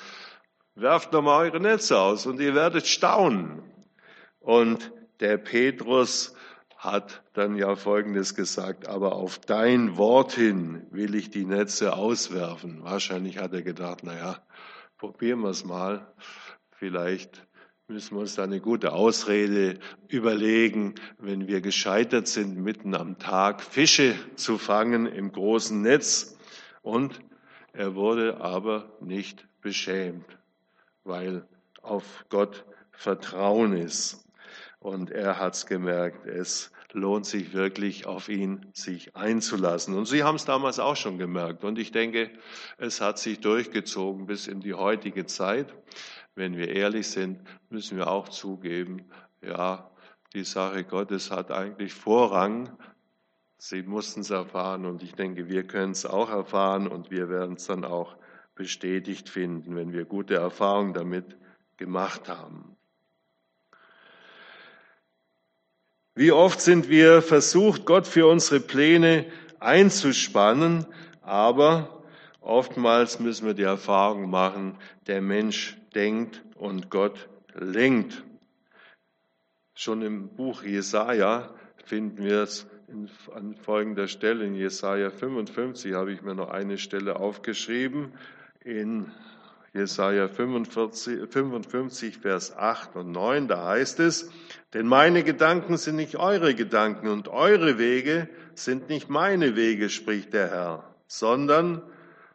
Werft 0.73 1.13
nochmal 1.13 1.45
eure 1.45 1.59
Netze 1.59 1.99
aus 1.99 2.25
und 2.25 2.39
ihr 2.39 2.55
werdet 2.55 2.87
staunen. 2.87 3.61
Und 4.39 4.91
der 5.19 5.37
Petrus 5.37 6.35
hat 6.77 7.23
dann 7.33 7.55
ja 7.55 7.75
Folgendes 7.75 8.35
gesagt, 8.35 8.87
aber 8.87 9.13
auf 9.13 9.39
dein 9.39 9.97
Wort 9.97 10.33
hin 10.33 10.85
will 10.91 11.15
ich 11.15 11.29
die 11.29 11.45
Netze 11.45 11.93
auswerfen. 11.95 12.83
Wahrscheinlich 12.83 13.37
hat 13.37 13.53
er 13.53 13.61
gedacht, 13.61 14.03
naja, 14.03 14.39
probieren 15.11 15.41
wir 15.41 15.49
es 15.49 15.63
mal. 15.63 16.07
Vielleicht 16.71 17.45
müssen 17.87 18.15
wir 18.15 18.21
uns 18.21 18.33
da 18.33 18.43
eine 18.43 18.59
gute 18.59 18.91
Ausrede 18.91 19.77
überlegen, 20.07 20.95
wenn 21.19 21.47
wir 21.47 21.61
gescheitert 21.61 22.27
sind, 22.27 22.57
mitten 22.57 22.95
am 22.95 23.19
Tag 23.19 23.61
Fische 23.61 24.15
zu 24.35 24.57
fangen 24.57 25.05
im 25.05 25.31
großen 25.31 25.79
Netz. 25.79 26.35
Und 26.81 27.19
er 27.71 27.93
wurde 27.93 28.41
aber 28.41 28.97
nicht 28.99 29.45
beschämt, 29.61 30.25
weil 31.03 31.45
auf 31.83 32.25
Gott 32.29 32.65
Vertrauen 32.91 33.73
ist. 33.73 34.27
Und 34.79 35.11
er 35.11 35.39
hat's 35.39 35.67
gemerkt, 35.67 36.25
es 36.25 36.71
lohnt 36.95 37.25
sich 37.25 37.53
wirklich 37.53 38.07
auf 38.07 38.29
ihn 38.29 38.65
sich 38.73 39.15
einzulassen. 39.15 39.95
Und 39.95 40.07
Sie 40.07 40.23
haben 40.23 40.35
es 40.35 40.45
damals 40.45 40.79
auch 40.79 40.95
schon 40.95 41.17
gemerkt. 41.17 41.63
Und 41.63 41.77
ich 41.77 41.91
denke, 41.91 42.31
es 42.77 43.01
hat 43.01 43.19
sich 43.19 43.39
durchgezogen 43.41 44.25
bis 44.25 44.47
in 44.47 44.61
die 44.61 44.73
heutige 44.73 45.25
Zeit 45.25 45.75
wenn 46.35 46.57
wir 46.57 46.69
ehrlich 46.69 47.07
sind, 47.07 47.39
müssen 47.69 47.97
wir 47.97 48.07
auch 48.09 48.29
zugeben, 48.29 49.05
ja, 49.41 49.89
die 50.33 50.43
Sache 50.43 50.83
Gottes 50.83 51.31
hat 51.31 51.49
eigentlich 51.49 51.93
Vorrang. 51.93 52.77
Sie 53.57 53.83
mussten 53.83 54.19
es 54.19 54.29
erfahren 54.29 54.85
und 54.85 55.01
ich 55.01 55.15
denke, 55.15 55.47
wir 55.47 55.65
können 55.65 55.93
es 55.93 56.05
auch 56.05 56.29
erfahren 56.29 56.87
und 56.87 57.09
wir 57.09 57.29
werden 57.29 57.55
es 57.55 57.67
dann 57.67 57.85
auch 57.85 58.17
bestätigt 58.53 59.29
finden, 59.29 59.75
wenn 59.75 59.93
wir 59.93 60.03
gute 60.03 60.35
Erfahrungen 60.35 60.93
damit 60.93 61.37
gemacht 61.77 62.27
haben. 62.27 62.74
Wie 66.17 66.31
oft 66.31 66.61
sind 66.61 66.87
wir 66.87 67.21
versucht, 67.21 67.85
Gott 67.85 68.07
für 68.07 68.27
unsere 68.27 68.61
Pläne 68.61 69.25
einzuspannen, 69.59 70.85
aber 71.21 72.03
oftmals 72.39 73.19
müssen 73.19 73.45
wir 73.45 73.53
die 73.53 73.63
Erfahrung 73.63 74.29
machen, 74.29 74.77
der 75.07 75.21
Mensch 75.21 75.75
denkt 75.93 76.41
und 76.55 76.89
Gott 76.89 77.27
lenkt. 77.53 78.23
Schon 79.73 80.01
im 80.03 80.29
Buch 80.29 80.63
Jesaja 80.63 81.53
finden 81.83 82.23
wir 82.23 82.43
es 82.43 82.65
an 83.33 83.55
folgender 83.55 84.07
Stelle. 84.07 84.45
In 84.45 84.55
Jesaja 84.55 85.09
55 85.09 85.95
habe 85.95 86.13
ich 86.13 86.21
mir 86.21 86.33
noch 86.33 86.49
eine 86.49 86.77
Stelle 86.77 87.17
aufgeschrieben. 87.17 88.13
In 88.63 89.11
Jesaja 89.75 90.29
45, 90.29 91.27
55, 91.29 92.17
Vers 92.19 92.55
8 92.55 92.95
und 92.95 93.11
9, 93.11 93.49
da 93.49 93.67
heißt 93.67 93.99
es, 93.99 94.29
denn 94.73 94.87
meine 94.87 95.21
Gedanken 95.23 95.75
sind 95.75 95.97
nicht 95.97 96.15
eure 96.15 96.55
Gedanken 96.55 97.09
und 97.09 97.27
eure 97.27 97.77
Wege 97.77 98.29
sind 98.53 98.87
nicht 98.87 99.09
meine 99.09 99.57
Wege, 99.57 99.89
spricht 99.89 100.31
der 100.33 100.49
Herr, 100.49 100.95
sondern 101.07 101.81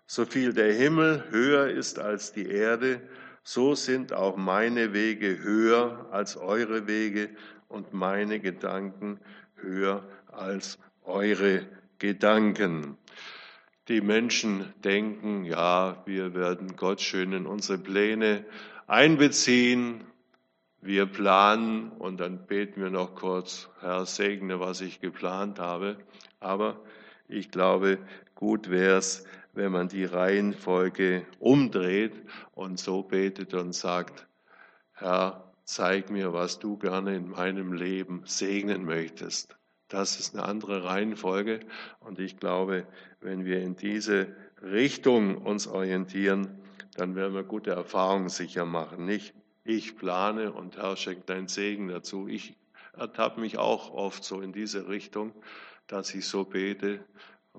so 0.05 0.27
viel 0.27 0.53
der 0.53 0.75
Himmel 0.75 1.25
höher 1.31 1.69
ist 1.71 1.99
als 1.99 2.35
die 2.35 2.47
Erde, 2.47 3.01
so 3.43 3.75
sind 3.75 4.13
auch 4.13 4.37
meine 4.37 4.93
Wege 4.93 5.39
höher 5.43 6.09
als 6.11 6.37
eure 6.37 6.87
Wege 6.87 7.31
und 7.69 7.95
meine 7.95 8.39
Gedanken 8.41 9.19
höher 9.57 10.05
als 10.31 10.79
eure 11.05 11.63
Gedanken. 11.99 12.99
Die 13.91 14.01
Menschen 14.01 14.73
denken, 14.85 15.45
ja, 15.45 16.01
wir 16.07 16.33
werden 16.33 16.77
Gott 16.77 17.01
schön 17.01 17.33
in 17.33 17.45
unsere 17.45 17.77
Pläne 17.77 18.45
einbeziehen. 18.87 20.05
Wir 20.81 21.07
planen 21.07 21.91
und 21.99 22.21
dann 22.21 22.47
beten 22.47 22.81
wir 22.81 22.91
noch 22.91 23.17
kurz, 23.17 23.69
Herr, 23.81 24.07
segne, 24.07 24.61
was 24.61 24.81
ich 24.81 25.01
geplant 25.01 25.59
habe. 25.59 25.97
Aber 26.39 26.81
ich 27.27 27.51
glaube, 27.51 27.99
gut 28.37 28.71
wäre 28.71 28.99
es, 28.99 29.25
wenn 29.55 29.73
man 29.73 29.89
die 29.89 30.05
Reihenfolge 30.05 31.27
umdreht 31.41 32.15
und 32.55 32.79
so 32.79 33.03
betet 33.03 33.55
und 33.55 33.75
sagt, 33.75 34.29
Herr, 34.93 35.53
zeig 35.65 36.11
mir, 36.11 36.33
was 36.33 36.61
du 36.61 36.79
gerne 36.79 37.17
in 37.17 37.31
meinem 37.31 37.73
Leben 37.73 38.23
segnen 38.25 38.85
möchtest. 38.85 39.57
Das 39.91 40.21
ist 40.21 40.35
eine 40.35 40.45
andere 40.45 40.85
Reihenfolge 40.85 41.61
und 41.99 42.21
ich 42.21 42.39
glaube, 42.39 42.87
wenn 43.21 43.45
wir 43.45 43.61
in 43.61 43.75
diese 43.75 44.29
Richtung 44.63 45.39
uns 45.39 45.67
orientieren, 45.67 46.63
dann 46.95 47.17
werden 47.17 47.35
wir 47.35 47.43
gute 47.43 47.73
Erfahrungen 47.73 48.29
sicher 48.29 48.65
machen. 48.65 49.05
Nicht 49.05 49.35
ich 49.65 49.97
plane 49.97 50.53
und 50.53 50.77
Herr 50.77 50.97
schenkt 50.97 51.29
deinen 51.29 51.49
Segen 51.49 51.89
dazu. 51.89 52.29
Ich 52.29 52.57
ertappe 52.97 53.41
mich 53.41 53.59
auch 53.59 53.93
oft 53.93 54.23
so 54.23 54.41
in 54.41 54.53
diese 54.53 54.89
Richtung, 54.89 55.33
dass 55.89 56.15
ich 56.15 56.27
so 56.27 56.45
bete, 56.45 57.05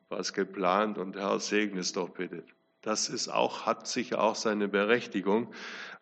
was 0.08 0.32
geplant 0.32 0.98
und 0.98 1.18
Herr, 1.18 1.40
segne 1.42 1.82
es 1.82 1.92
doch 1.92 2.10
bitte. 2.10 2.46
Das 2.82 3.10
ist 3.10 3.28
auch, 3.28 3.66
hat 3.66 3.88
sicher 3.88 4.22
auch 4.24 4.36
seine 4.36 4.70
Berechtigung, 4.70 5.54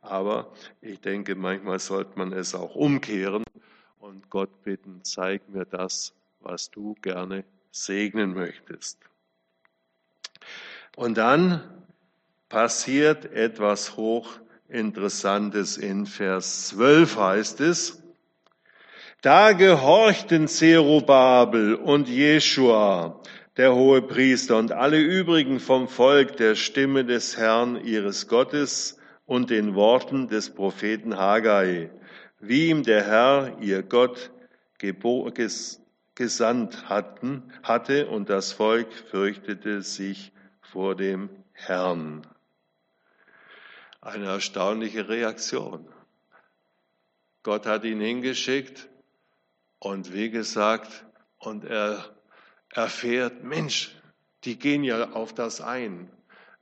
aber 0.01 0.53
ich 0.79 1.01
denke, 1.01 1.35
manchmal 1.35 1.79
sollte 1.79 2.17
man 2.17 2.33
es 2.33 2.53
auch 2.53 2.75
umkehren 2.75 3.43
und 3.97 4.29
Gott 4.29 4.63
bitten, 4.63 5.03
zeig 5.03 5.49
mir 5.49 5.65
das, 5.65 6.13
was 6.41 6.71
du 6.71 6.95
gerne 7.01 7.43
segnen 7.71 8.33
möchtest. 8.33 8.97
Und 10.95 11.17
dann 11.17 11.61
passiert 12.49 13.25
etwas 13.25 13.95
Hochinteressantes 13.97 15.77
in 15.77 16.05
Vers 16.05 16.69
12 16.69 17.17
heißt 17.17 17.61
es, 17.61 18.03
da 19.21 19.51
gehorchten 19.51 20.47
Zerubabel 20.47 21.75
und 21.75 22.07
Jeschua, 22.07 23.21
der 23.57 23.75
hohe 23.75 24.01
Priester 24.01 24.57
und 24.57 24.71
alle 24.71 24.99
übrigen 24.99 25.59
vom 25.59 25.89
Volk 25.89 26.37
der 26.37 26.55
Stimme 26.55 27.03
des 27.03 27.35
Herrn 27.35 27.83
ihres 27.83 28.29
Gottes 28.29 28.97
und 29.25 29.49
den 29.49 29.75
Worten 29.75 30.29
des 30.29 30.49
Propheten 30.51 31.17
Haggai, 31.17 31.89
wie 32.39 32.69
ihm 32.69 32.83
der 32.83 33.03
Herr, 33.03 33.57
ihr 33.59 33.83
Gott, 33.83 34.31
gesandt 36.19 36.89
hatten, 36.89 37.49
hatte 37.63 38.09
und 38.09 38.29
das 38.29 38.51
Volk 38.51 38.91
fürchtete 38.91 39.81
sich 39.81 40.33
vor 40.59 40.93
dem 40.93 41.29
Herrn. 41.53 42.27
Eine 44.01 44.25
erstaunliche 44.25 45.07
Reaktion. 45.07 45.87
Gott 47.41 47.65
hat 47.65 47.85
ihn 47.85 48.01
hingeschickt 48.01 48.89
und 49.79 50.11
wie 50.13 50.29
gesagt, 50.29 51.05
und 51.37 51.63
er 51.63 52.13
erfährt, 52.69 53.45
Mensch, 53.45 53.95
die 54.43 54.59
gehen 54.59 54.83
ja 54.83 55.11
auf 55.13 55.33
das 55.33 55.61
ein. 55.61 56.11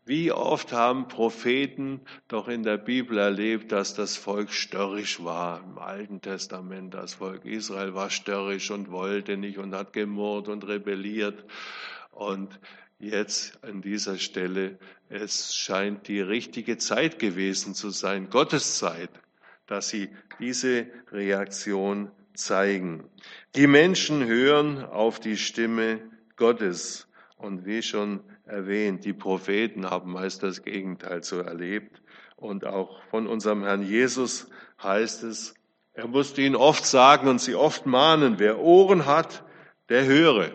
Wie 0.07 0.31
oft 0.31 0.71
haben 0.71 1.09
Propheten 1.09 1.99
doch 2.29 2.47
in 2.47 2.63
der 2.63 2.77
Bibel 2.77 3.17
erlebt, 3.17 3.73
dass 3.73 3.93
das 3.93 4.15
Volk 4.15 4.53
störrisch 4.53 5.21
war. 5.21 5.61
Im 5.61 5.77
Alten 5.77 6.21
Testament, 6.21 6.93
das 6.93 7.15
Volk 7.15 7.43
Israel 7.43 7.93
war 7.93 8.09
störrisch 8.09 8.71
und 8.71 8.89
wollte 8.89 9.35
nicht 9.35 9.57
und 9.57 9.75
hat 9.75 9.91
gemurrt 9.91 10.47
und 10.47 10.65
rebelliert. 10.65 11.43
Und 12.11 12.57
jetzt 12.99 13.61
an 13.65 13.81
dieser 13.81 14.17
Stelle, 14.17 14.79
es 15.09 15.53
scheint 15.53 16.07
die 16.07 16.21
richtige 16.21 16.77
Zeit 16.77 17.19
gewesen 17.19 17.75
zu 17.75 17.89
sein, 17.89 18.29
Gottes 18.29 18.77
Zeit, 18.77 19.09
dass 19.65 19.89
sie 19.89 20.07
diese 20.39 20.87
Reaktion 21.11 22.11
zeigen. 22.33 23.03
Die 23.57 23.67
Menschen 23.67 24.25
hören 24.25 24.85
auf 24.85 25.19
die 25.19 25.35
Stimme 25.35 25.99
Gottes. 26.37 27.06
Und 27.37 27.65
wie 27.65 27.81
schon 27.83 28.21
erwähnt, 28.45 29.05
die 29.05 29.13
Propheten 29.13 29.89
haben 29.89 30.11
meist 30.11 30.43
das 30.43 30.63
Gegenteil 30.63 31.23
so 31.23 31.39
erlebt. 31.39 32.01
Und 32.35 32.65
auch 32.65 33.01
von 33.09 33.27
unserem 33.27 33.63
Herrn 33.63 33.83
Jesus 33.83 34.49
heißt 34.81 35.23
es, 35.23 35.53
er 35.93 36.07
musste 36.07 36.41
ihnen 36.41 36.55
oft 36.55 36.85
sagen 36.85 37.27
und 37.27 37.39
sie 37.39 37.55
oft 37.55 37.85
mahnen, 37.85 38.37
wer 38.37 38.59
Ohren 38.59 39.05
hat, 39.05 39.43
der 39.89 40.05
höre. 40.05 40.51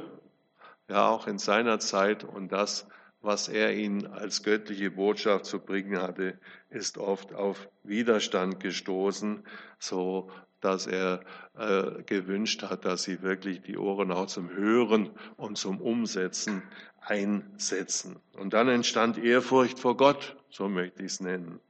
Ja, 0.88 1.08
auch 1.08 1.26
in 1.26 1.38
seiner 1.38 1.80
Zeit 1.80 2.22
und 2.22 2.52
das, 2.52 2.86
was 3.22 3.48
er 3.48 3.74
ihnen 3.74 4.06
als 4.06 4.42
göttliche 4.42 4.90
Botschaft 4.90 5.46
zu 5.46 5.60
bringen 5.60 6.00
hatte, 6.00 6.38
ist 6.70 6.98
oft 6.98 7.34
auf 7.34 7.68
Widerstand 7.84 8.60
gestoßen, 8.60 9.44
so 9.78 10.30
dass 10.60 10.86
er 10.86 11.24
äh, 11.58 12.02
gewünscht 12.04 12.62
hat, 12.62 12.84
dass 12.84 13.02
sie 13.02 13.22
wirklich 13.22 13.62
die 13.62 13.76
Ohren 13.76 14.12
auch 14.12 14.26
zum 14.26 14.50
Hören 14.50 15.10
und 15.36 15.58
zum 15.58 15.80
Umsetzen 15.80 16.62
einsetzen. 17.00 18.16
Und 18.34 18.54
dann 18.54 18.68
entstand 18.68 19.18
Ehrfurcht 19.18 19.78
vor 19.78 19.96
Gott, 19.96 20.36
so 20.50 20.68
möchte 20.68 21.00
ich 21.02 21.12
es 21.12 21.20
nennen. 21.20 21.60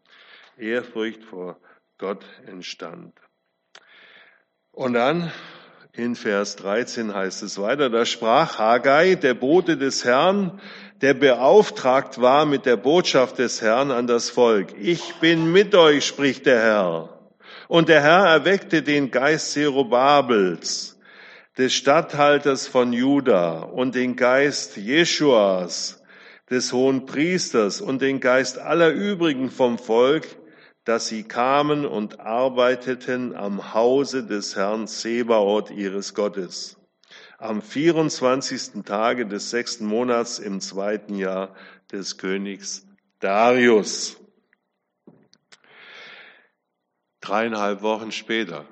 Ehrfurcht 0.59 1.25
vor 1.25 1.59
Gott 1.97 2.25
entstand. 2.47 3.15
Und 4.73 4.93
dann 4.95 5.33
in 5.95 6.17
Vers 6.17 6.57
13 6.57 7.15
heißt 7.15 7.43
es 7.43 7.61
weiter, 7.61 7.91
da 7.91 8.07
sprach 8.07 8.59
Haggai, 8.59 9.15
der 9.15 9.35
Bote 9.35 9.77
des 9.77 10.07
Herrn, 10.07 10.59
der 11.03 11.13
beauftragt 11.13 12.19
war 12.19 12.47
mit 12.47 12.65
der 12.65 12.79
Botschaft 12.79 13.39
des 13.39 13.61
Herrn 13.61 13.91
an 13.91 14.07
das 14.07 14.31
Volk. 14.31 14.69
Ich 14.81 15.17
bin 15.17 15.53
mit 15.53 15.75
euch, 15.75 16.07
spricht 16.07 16.47
der 16.47 16.61
Herr. 16.61 17.19
Und 17.69 17.91
der 17.91 18.03
Herr 18.03 18.27
erweckte 18.27 18.83
den 18.83 19.11
Geist 19.11 19.53
Zerubabels, 19.53 20.99
des 21.59 21.75
Statthalters 21.75 22.67
von 22.67 22.95
Juda, 22.95 23.59
und 23.61 23.95
den 23.95 24.17
Geist 24.17 24.79
Jeschuas, 24.79 26.03
des 26.49 26.73
hohen 26.73 27.05
Priesters, 27.05 27.83
und 27.83 28.01
den 28.01 28.21
Geist 28.21 28.59
aller 28.59 28.93
übrigen 28.93 29.51
vom 29.51 29.77
Volk, 29.77 30.27
dass 30.85 31.07
sie 31.07 31.23
kamen 31.23 31.87
und 31.87 32.21
arbeiteten 32.21 33.37
am 33.37 33.75
Hause 33.75 34.25
des 34.25 34.57
Herrn 34.57 34.87
Sebaoth 34.87 35.71
ihres 35.71 36.15
Gottes. 36.15 36.77
Am 37.39 37.63
24. 37.63 38.85
Tage 38.85 39.27
des 39.27 39.51
sechsten 39.51 39.87
Monats 39.87 40.39
im 40.39 40.61
zweiten 40.61 41.15
Jahr 41.15 41.55
des 41.91 42.19
Königs 42.19 42.87
Darius. 43.21 44.17
Dreieinhalb 47.21 47.83
Wochen 47.83 48.11
später. 48.11 48.67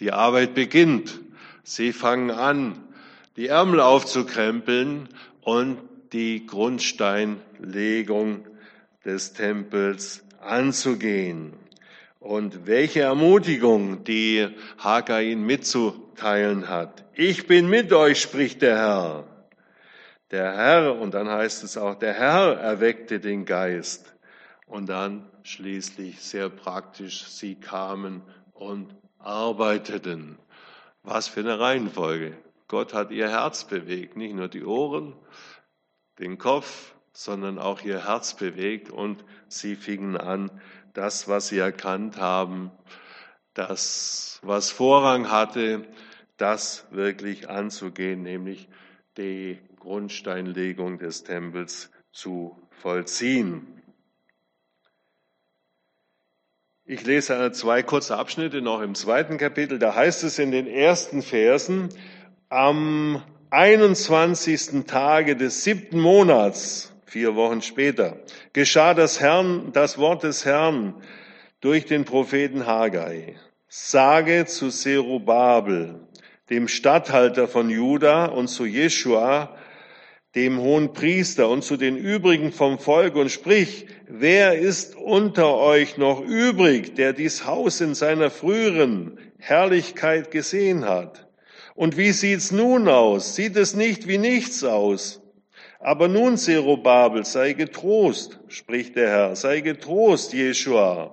Die 0.00 0.12
Arbeit 0.12 0.54
beginnt. 0.54 1.20
Sie 1.62 1.92
fangen 1.92 2.30
an, 2.30 2.82
die 3.36 3.46
Ärmel 3.46 3.80
aufzukrempeln 3.80 5.08
und 5.42 5.78
die 6.12 6.46
Grundsteinlegung 6.46 8.46
des 9.04 9.34
Tempels 9.34 10.24
anzugehen. 10.40 11.54
Und 12.18 12.66
welche 12.66 13.00
Ermutigung, 13.00 14.04
die 14.04 14.48
Haggai 14.78 15.34
mitzuteilen 15.36 16.68
hat. 16.68 17.04
Ich 17.14 17.46
bin 17.46 17.68
mit 17.68 17.92
euch, 17.92 18.20
spricht 18.20 18.60
der 18.62 18.76
Herr. 18.76 19.24
Der 20.30 20.54
Herr, 20.54 21.00
und 21.00 21.14
dann 21.14 21.28
heißt 21.28 21.64
es 21.64 21.76
auch, 21.76 21.94
der 21.94 22.12
Herr 22.12 22.58
erweckte 22.58 23.20
den 23.20 23.46
Geist. 23.46 24.14
Und 24.66 24.88
dann 24.88 25.28
schließlich 25.42 26.20
sehr 26.20 26.48
praktisch, 26.48 27.24
sie 27.24 27.54
kamen 27.54 28.22
und 28.52 28.94
arbeiteten. 29.18 30.38
Was 31.02 31.28
für 31.28 31.40
eine 31.40 31.58
Reihenfolge. 31.58 32.36
Gott 32.68 32.94
hat 32.94 33.10
ihr 33.10 33.28
Herz 33.28 33.64
bewegt, 33.64 34.16
nicht 34.16 34.34
nur 34.34 34.48
die 34.48 34.64
Ohren, 34.64 35.14
den 36.18 36.38
Kopf, 36.38 36.94
sondern 37.12 37.58
auch 37.58 37.82
ihr 37.82 38.06
Herz 38.06 38.34
bewegt 38.34 38.90
und 38.90 39.24
sie 39.48 39.76
fingen 39.76 40.16
an, 40.16 40.50
das, 40.94 41.28
was 41.28 41.48
sie 41.48 41.58
erkannt 41.58 42.16
haben, 42.16 42.70
das, 43.54 44.40
was 44.42 44.70
Vorrang 44.70 45.30
hatte, 45.30 45.86
das 46.36 46.86
wirklich 46.90 47.48
anzugehen, 47.48 48.22
nämlich 48.22 48.68
die 49.16 49.58
Grundsteinlegung 49.78 50.98
des 50.98 51.24
Tempels 51.24 51.90
zu 52.12 52.56
vollziehen. 52.70 53.80
Ich 56.84 57.04
lese 57.04 57.52
zwei 57.52 57.82
kurze 57.82 58.16
Abschnitte 58.16 58.62
noch 58.62 58.80
im 58.80 58.94
zweiten 58.96 59.38
Kapitel. 59.38 59.78
Da 59.78 59.94
heißt 59.94 60.24
es 60.24 60.40
in 60.40 60.50
den 60.50 60.66
ersten 60.66 61.22
Versen, 61.22 61.88
am 62.48 63.22
21. 63.50 64.86
Tage 64.86 65.36
des 65.36 65.62
siebten 65.62 66.00
Monats, 66.00 66.92
vier 67.10 67.34
Wochen 67.34 67.60
später, 67.60 68.20
geschah 68.52 68.94
das 68.94 69.18
Herrn, 69.18 69.72
das 69.72 69.98
Wort 69.98 70.22
des 70.22 70.44
Herrn 70.44 70.94
durch 71.60 71.84
den 71.84 72.04
Propheten 72.04 72.66
Haggai. 72.66 73.34
Sage 73.68 74.46
zu 74.46 74.68
Zerubabel, 74.68 76.06
dem 76.50 76.68
Statthalter 76.68 77.48
von 77.48 77.68
Juda 77.68 78.26
und 78.26 78.46
zu 78.46 78.64
Jeschua, 78.64 79.56
dem 80.36 80.60
hohen 80.60 80.92
Priester 80.92 81.48
und 81.48 81.64
zu 81.64 81.76
den 81.76 81.96
übrigen 81.96 82.52
vom 82.52 82.78
Volk 82.78 83.16
und 83.16 83.32
sprich, 83.32 83.86
wer 84.06 84.56
ist 84.56 84.94
unter 84.94 85.56
euch 85.56 85.98
noch 85.98 86.20
übrig, 86.20 86.94
der 86.94 87.12
dies 87.12 87.44
Haus 87.44 87.80
in 87.80 87.96
seiner 87.96 88.30
früheren 88.30 89.18
Herrlichkeit 89.38 90.30
gesehen 90.30 90.84
hat? 90.84 91.26
Und 91.74 91.96
wie 91.96 92.12
sieht's 92.12 92.52
nun 92.52 92.88
aus? 92.88 93.34
Sieht 93.34 93.56
es 93.56 93.74
nicht 93.74 94.06
wie 94.06 94.18
nichts 94.18 94.62
aus? 94.62 95.19
Aber 95.80 96.08
nun, 96.08 96.36
Zerubabel, 96.36 97.24
sei 97.24 97.54
getrost, 97.54 98.38
spricht 98.48 98.96
der 98.96 99.08
Herr, 99.08 99.36
sei 99.36 99.60
getrost, 99.60 100.34
Jeshua. 100.34 101.10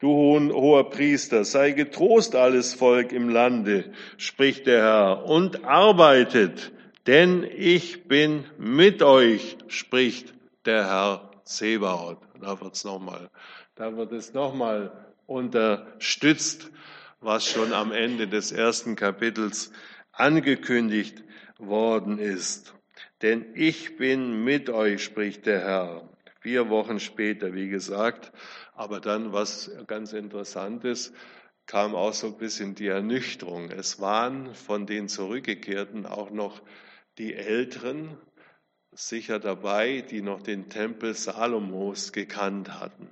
Du 0.00 0.08
hoher 0.08 0.88
Priester, 0.90 1.44
sei 1.44 1.72
getrost 1.72 2.34
alles 2.34 2.74
Volk 2.74 3.12
im 3.12 3.28
Lande, 3.28 3.92
spricht 4.16 4.66
der 4.66 4.82
Herr, 4.82 5.24
und 5.26 5.64
arbeitet, 5.64 6.72
denn 7.06 7.44
ich 7.44 8.08
bin 8.08 8.44
mit 8.58 9.02
euch, 9.02 9.58
spricht 9.68 10.34
der 10.64 10.86
Herr 10.86 11.30
Zebaoth. 11.44 12.18
Da 12.40 12.60
wird's 12.60 12.84
noch 12.84 13.00
mal, 13.00 13.30
da 13.76 13.96
wird 13.96 14.12
es 14.12 14.32
nochmal 14.32 14.92
unterstützt, 15.26 16.70
was 17.20 17.46
schon 17.46 17.72
am 17.72 17.92
Ende 17.92 18.28
des 18.28 18.50
ersten 18.50 18.96
Kapitels 18.96 19.72
angekündigt 20.12 21.22
worden 21.58 22.18
ist. 22.18 22.73
Denn 23.24 23.46
ich 23.54 23.96
bin 23.96 24.44
mit 24.44 24.68
euch, 24.68 25.02
spricht 25.02 25.46
der 25.46 25.60
Herr. 25.60 26.08
Vier 26.40 26.68
Wochen 26.68 27.00
später, 27.00 27.54
wie 27.54 27.70
gesagt. 27.70 28.30
Aber 28.74 29.00
dann, 29.00 29.32
was 29.32 29.70
ganz 29.86 30.12
interessant 30.12 30.84
ist, 30.84 31.14
kam 31.64 31.94
auch 31.94 32.12
so 32.12 32.26
ein 32.26 32.36
bisschen 32.36 32.74
die 32.74 32.88
Ernüchterung. 32.88 33.70
Es 33.70 33.98
waren 33.98 34.54
von 34.54 34.84
den 34.84 35.08
Zurückgekehrten 35.08 36.04
auch 36.04 36.32
noch 36.32 36.60
die 37.16 37.32
Älteren, 37.32 38.18
sicher 38.92 39.38
dabei, 39.38 40.02
die 40.02 40.20
noch 40.20 40.42
den 40.42 40.68
Tempel 40.68 41.14
Salomos 41.14 42.12
gekannt 42.12 42.78
hatten 42.78 43.08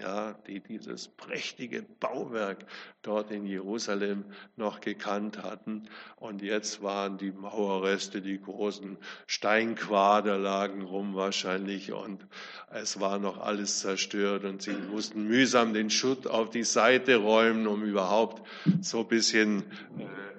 ja, 0.00 0.32
die 0.46 0.60
dieses 0.60 1.08
prächtige 1.08 1.82
Bauwerk 1.82 2.64
dort 3.02 3.30
in 3.30 3.46
Jerusalem 3.46 4.24
noch 4.56 4.80
gekannt 4.80 5.42
hatten. 5.42 5.88
Und 6.16 6.42
jetzt 6.42 6.82
waren 6.82 7.18
die 7.18 7.32
Mauerreste, 7.32 8.20
die 8.20 8.40
großen 8.40 8.96
Steinquader 9.26 10.38
lagen 10.38 10.82
rum 10.82 11.14
wahrscheinlich 11.14 11.92
und 11.92 12.26
es 12.70 13.00
war 13.00 13.18
noch 13.18 13.38
alles 13.38 13.80
zerstört 13.80 14.44
und 14.44 14.62
sie 14.62 14.72
mussten 14.72 15.26
mühsam 15.26 15.74
den 15.74 15.90
Schutt 15.90 16.26
auf 16.26 16.50
die 16.50 16.64
Seite 16.64 17.16
räumen, 17.16 17.66
um 17.66 17.82
überhaupt 17.84 18.46
so 18.80 19.00
ein 19.00 19.08
bisschen, 19.08 19.62
äh, 19.98 20.33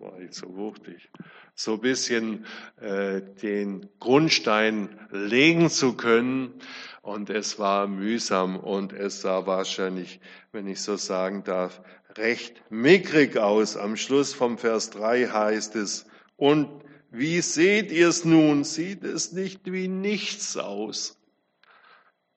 war 0.00 0.18
nicht 0.18 0.34
so 0.34 0.54
wuchtig, 0.56 1.10
so 1.54 1.74
ein 1.74 1.80
bisschen 1.80 2.46
äh, 2.80 3.20
den 3.42 3.88
Grundstein 3.98 4.98
legen 5.10 5.70
zu 5.70 5.94
können. 5.94 6.54
Und 7.02 7.30
es 7.30 7.58
war 7.58 7.88
mühsam 7.88 8.56
und 8.56 8.92
es 8.92 9.22
sah 9.22 9.46
wahrscheinlich, 9.46 10.20
wenn 10.52 10.68
ich 10.68 10.80
so 10.80 10.96
sagen 10.96 11.42
darf, 11.42 11.82
recht 12.16 12.62
mickrig 12.70 13.36
aus. 13.36 13.76
Am 13.76 13.96
Schluss 13.96 14.34
vom 14.34 14.56
Vers 14.56 14.90
3 14.90 15.26
heißt 15.26 15.76
es, 15.76 16.06
und 16.36 16.68
wie 17.10 17.40
seht 17.40 17.92
ihr 17.92 18.08
es 18.08 18.24
nun? 18.24 18.64
Sieht 18.64 19.04
es 19.04 19.32
nicht 19.32 19.70
wie 19.70 19.88
nichts 19.88 20.56
aus? 20.56 21.18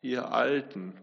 Ihr 0.01 0.31
Alten, 0.31 0.93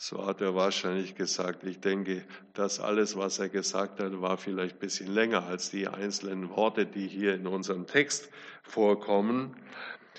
so 0.00 0.24
hat 0.24 0.40
er 0.40 0.54
wahrscheinlich 0.54 1.16
gesagt. 1.16 1.64
Ich 1.64 1.80
denke, 1.80 2.24
das 2.54 2.78
alles, 2.78 3.16
was 3.16 3.40
er 3.40 3.48
gesagt 3.48 3.98
hat, 3.98 4.20
war 4.20 4.38
vielleicht 4.38 4.76
ein 4.76 4.78
bisschen 4.78 5.12
länger 5.12 5.44
als 5.44 5.70
die 5.70 5.88
einzelnen 5.88 6.50
Worte, 6.50 6.86
die 6.86 7.08
hier 7.08 7.34
in 7.34 7.48
unserem 7.48 7.86
Text 7.88 8.30
vorkommen. 8.62 9.56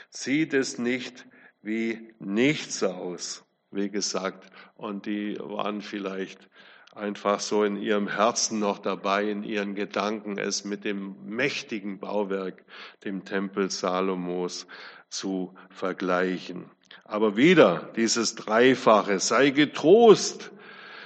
Sieht 0.09 0.53
es 0.53 0.77
nicht 0.79 1.25
wie 1.61 2.13
nichts 2.19 2.83
aus, 2.83 3.45
wie 3.71 3.89
gesagt. 3.89 4.51
Und 4.75 5.05
die 5.05 5.39
waren 5.39 5.81
vielleicht 5.81 6.49
einfach 6.93 7.39
so 7.39 7.63
in 7.63 7.77
ihrem 7.77 8.09
Herzen 8.09 8.59
noch 8.59 8.79
dabei, 8.79 9.29
in 9.29 9.43
ihren 9.43 9.75
Gedanken, 9.75 10.37
es 10.37 10.65
mit 10.65 10.83
dem 10.83 11.15
mächtigen 11.25 11.99
Bauwerk, 11.99 12.65
dem 13.05 13.23
Tempel 13.23 13.71
Salomos, 13.71 14.67
zu 15.07 15.55
vergleichen. 15.69 16.69
Aber 17.03 17.37
wieder 17.37 17.89
dieses 17.95 18.35
Dreifache, 18.35 19.19
sei 19.19 19.49
getrost, 19.49 20.51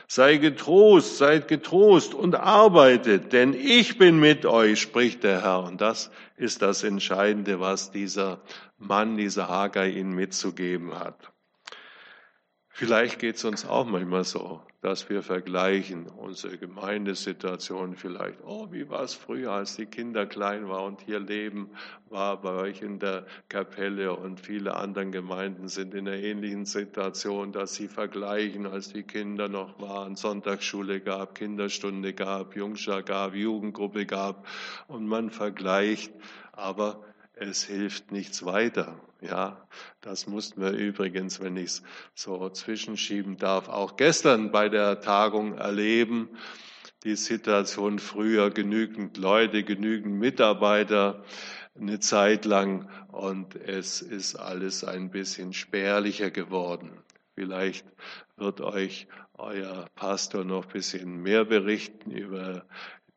sei 0.08 0.38
getrost, 0.38 1.18
seid 1.18 1.48
getrost 1.48 2.14
und 2.14 2.36
arbeitet, 2.36 3.34
denn 3.34 3.54
ich 3.54 3.98
bin 3.98 4.20
mit 4.20 4.46
euch, 4.46 4.82
spricht 4.82 5.24
der 5.24 5.42
Herr. 5.42 5.64
Und 5.64 5.82
das 5.82 6.12
ist 6.38 6.62
das 6.62 6.84
Entscheidende, 6.84 7.60
was 7.60 7.92
dieser 7.92 8.42
Mann, 8.78 9.18
dieser 9.18 9.48
Haggai 9.48 9.90
ihnen 9.90 10.14
mitzugeben 10.14 10.98
hat. 11.00 11.32
Vielleicht 12.70 13.20
geht 13.20 13.36
es 13.36 13.46
uns 13.46 13.66
auch 13.66 13.86
manchmal 13.86 14.24
so, 14.24 14.62
dass 14.84 15.10
wir 15.10 15.24
vergleichen 15.24 16.08
unsere 16.08 16.58
Gemeindesituation 16.58 17.96
vielleicht. 17.96 18.40
Oh, 18.46 18.68
wie 18.72 18.90
war 18.90 19.04
es 19.04 19.14
früher, 19.14 19.54
als 19.54 19.78
die 19.78 19.86
Kinder 19.86 20.26
klein 20.26 20.68
waren 20.68 20.96
und 20.96 21.02
hier 21.02 21.22
leben 21.22 21.70
war 22.10 22.42
bei 22.42 22.52
euch 22.52 22.82
in 22.82 23.00
der 23.00 23.26
Kapelle 23.48 24.14
und 24.14 24.42
viele 24.42 24.76
andere 24.76 25.10
Gemeinden 25.10 25.70
sind 25.70 25.94
in 25.94 26.06
einer 26.06 26.18
ähnlichen 26.18 26.66
Situation, 26.66 27.54
dass 27.54 27.76
sie 27.76 27.88
vergleichen, 27.88 28.68
als 28.68 28.92
die 28.92 29.04
Kinder 29.04 29.48
noch 29.48 29.80
waren, 29.80 30.18
Sonntagsschule 30.18 31.00
gab, 31.00 31.36
Kinderstunde 31.36 32.12
gab, 32.14 32.54
Jungschar 32.54 33.04
gab, 33.04 33.36
Jugendgruppe 33.36 34.06
gab 34.06 34.46
und 34.90 35.08
man 35.08 35.30
vergleicht, 35.30 36.12
aber 36.52 37.02
es 37.36 37.64
hilft 37.64 38.12
nichts 38.12 38.46
weiter. 38.46 39.00
Ja, 39.24 39.68
das 40.02 40.28
mussten 40.28 40.62
wir 40.62 40.72
übrigens, 40.72 41.40
wenn 41.40 41.56
ich 41.56 41.66
es 41.66 41.84
so 42.14 42.50
zwischenschieben 42.50 43.38
darf, 43.38 43.70
auch 43.70 43.96
gestern 43.96 44.52
bei 44.52 44.68
der 44.68 45.00
Tagung 45.00 45.58
erleben. 45.58 46.28
Die 47.06 47.16
Situation 47.16 48.00
früher 48.00 48.50
genügend 48.50 49.18
Leute, 49.18 49.64
genügend 49.64 50.16
Mitarbeiter 50.16 51.24
eine 51.80 52.00
Zeit 52.00 52.44
lang 52.44 52.90
und 53.12 53.56
es 53.56 54.02
ist 54.02 54.36
alles 54.36 54.84
ein 54.84 55.10
bisschen 55.10 55.54
spärlicher 55.54 56.30
geworden. 56.30 56.92
Vielleicht 57.36 57.86
wird 58.36 58.60
euch 58.60 59.08
euer 59.36 59.88
Pastor 59.96 60.44
noch 60.44 60.66
ein 60.66 60.74
bisschen 60.74 61.22
mehr 61.22 61.46
berichten 61.46 62.12
über 62.12 62.66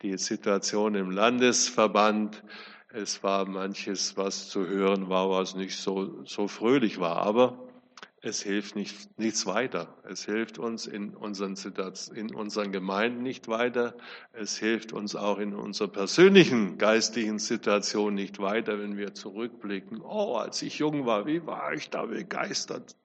die 0.03 0.17
Situation 0.19 0.95
im 0.95 1.11
Landesverband. 1.11 2.45
Es 2.99 3.23
war 3.23 3.47
manches, 3.47 4.17
was 4.17 4.49
zu 4.49 4.67
hören 4.67 5.11
war, 5.11 5.29
was 5.29 5.55
nicht 5.55 5.77
so, 5.77 6.25
so 6.25 6.49
fröhlich 6.49 6.99
war. 6.99 7.19
Aber 7.19 7.59
es 8.23 8.43
hilft 8.43 8.75
nicht, 8.75 9.19
nichts 9.19 9.45
weiter. 9.45 9.95
Es 10.05 10.25
hilft 10.25 10.59
uns 10.59 10.87
in 10.87 11.15
unseren, 11.15 11.57
in 12.15 12.35
unseren 12.35 12.73
Gemeinden 12.73 13.23
nicht 13.23 13.49
weiter. 13.49 13.99
Es 14.33 14.57
hilft 14.57 14.95
uns 14.95 15.15
auch 15.15 15.39
in 15.39 15.55
unserer 15.55 15.89
persönlichen 15.89 16.79
geistlichen 16.79 17.39
Situation 17.39 18.15
nicht 18.15 18.39
weiter, 18.39 18.79
wenn 18.79 18.97
wir 18.97 19.13
zurückblicken. 19.13 20.01
Oh, 20.01 20.37
als 20.37 20.63
ich 20.63 20.79
jung 20.79 21.05
war, 21.05 21.27
wie 21.27 21.45
war 21.45 21.75
ich 21.75 21.91
da 21.91 22.07
begeistert? 22.07 22.97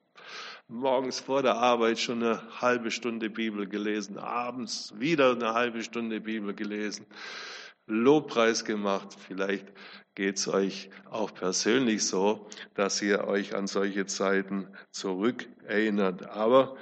Morgens 0.69 1.19
vor 1.19 1.41
der 1.41 1.55
Arbeit 1.55 1.99
schon 1.99 2.23
eine 2.23 2.61
halbe 2.61 2.91
Stunde 2.91 3.29
Bibel 3.29 3.67
gelesen, 3.67 4.17
abends 4.17 4.93
wieder 4.97 5.31
eine 5.33 5.53
halbe 5.53 5.83
Stunde 5.83 6.21
Bibel 6.21 6.53
gelesen. 6.53 7.05
Lobpreis 7.91 8.63
gemacht. 8.65 9.15
Vielleicht 9.27 9.67
geht 10.15 10.37
es 10.37 10.47
euch 10.47 10.89
auch 11.09 11.33
persönlich 11.33 12.05
so, 12.05 12.47
dass 12.73 13.01
ihr 13.01 13.25
euch 13.27 13.55
an 13.55 13.67
solche 13.67 14.05
Zeiten 14.05 14.67
zurückerinnert. 14.91 16.29
Aber 16.29 16.77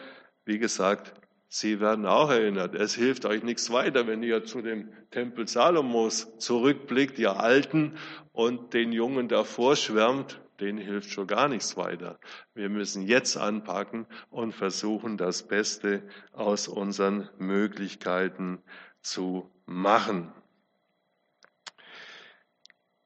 wie 0.45 0.59
gesagt, 0.59 1.13
sie 1.47 1.79
werden 1.79 2.05
auch 2.05 2.29
erinnert. 2.29 2.75
Es 2.75 2.93
hilft 2.93 3.25
euch 3.25 3.43
nichts 3.43 3.71
weiter, 3.71 4.07
wenn 4.07 4.23
ihr 4.23 4.43
zu 4.45 4.61
dem 4.61 4.89
Tempel 5.11 5.47
Salomos 5.47 6.37
zurückblickt, 6.37 7.17
ihr 7.19 7.39
Alten, 7.39 7.97
und 8.31 8.73
den 8.73 8.91
Jungen 8.91 9.27
davor 9.27 9.75
schwärmt. 9.75 10.39
Denen 10.59 10.77
hilft 10.77 11.09
schon 11.09 11.25
gar 11.25 11.47
nichts 11.47 11.77
weiter. 11.77 12.19
Wir 12.53 12.69
müssen 12.69 13.01
jetzt 13.01 13.37
anpacken 13.37 14.05
und 14.29 14.53
versuchen, 14.53 15.17
das 15.17 15.47
Beste 15.47 16.03
aus 16.33 16.67
unseren 16.67 17.29
Möglichkeiten 17.37 18.61
zu 19.01 19.49
machen. 19.65 20.33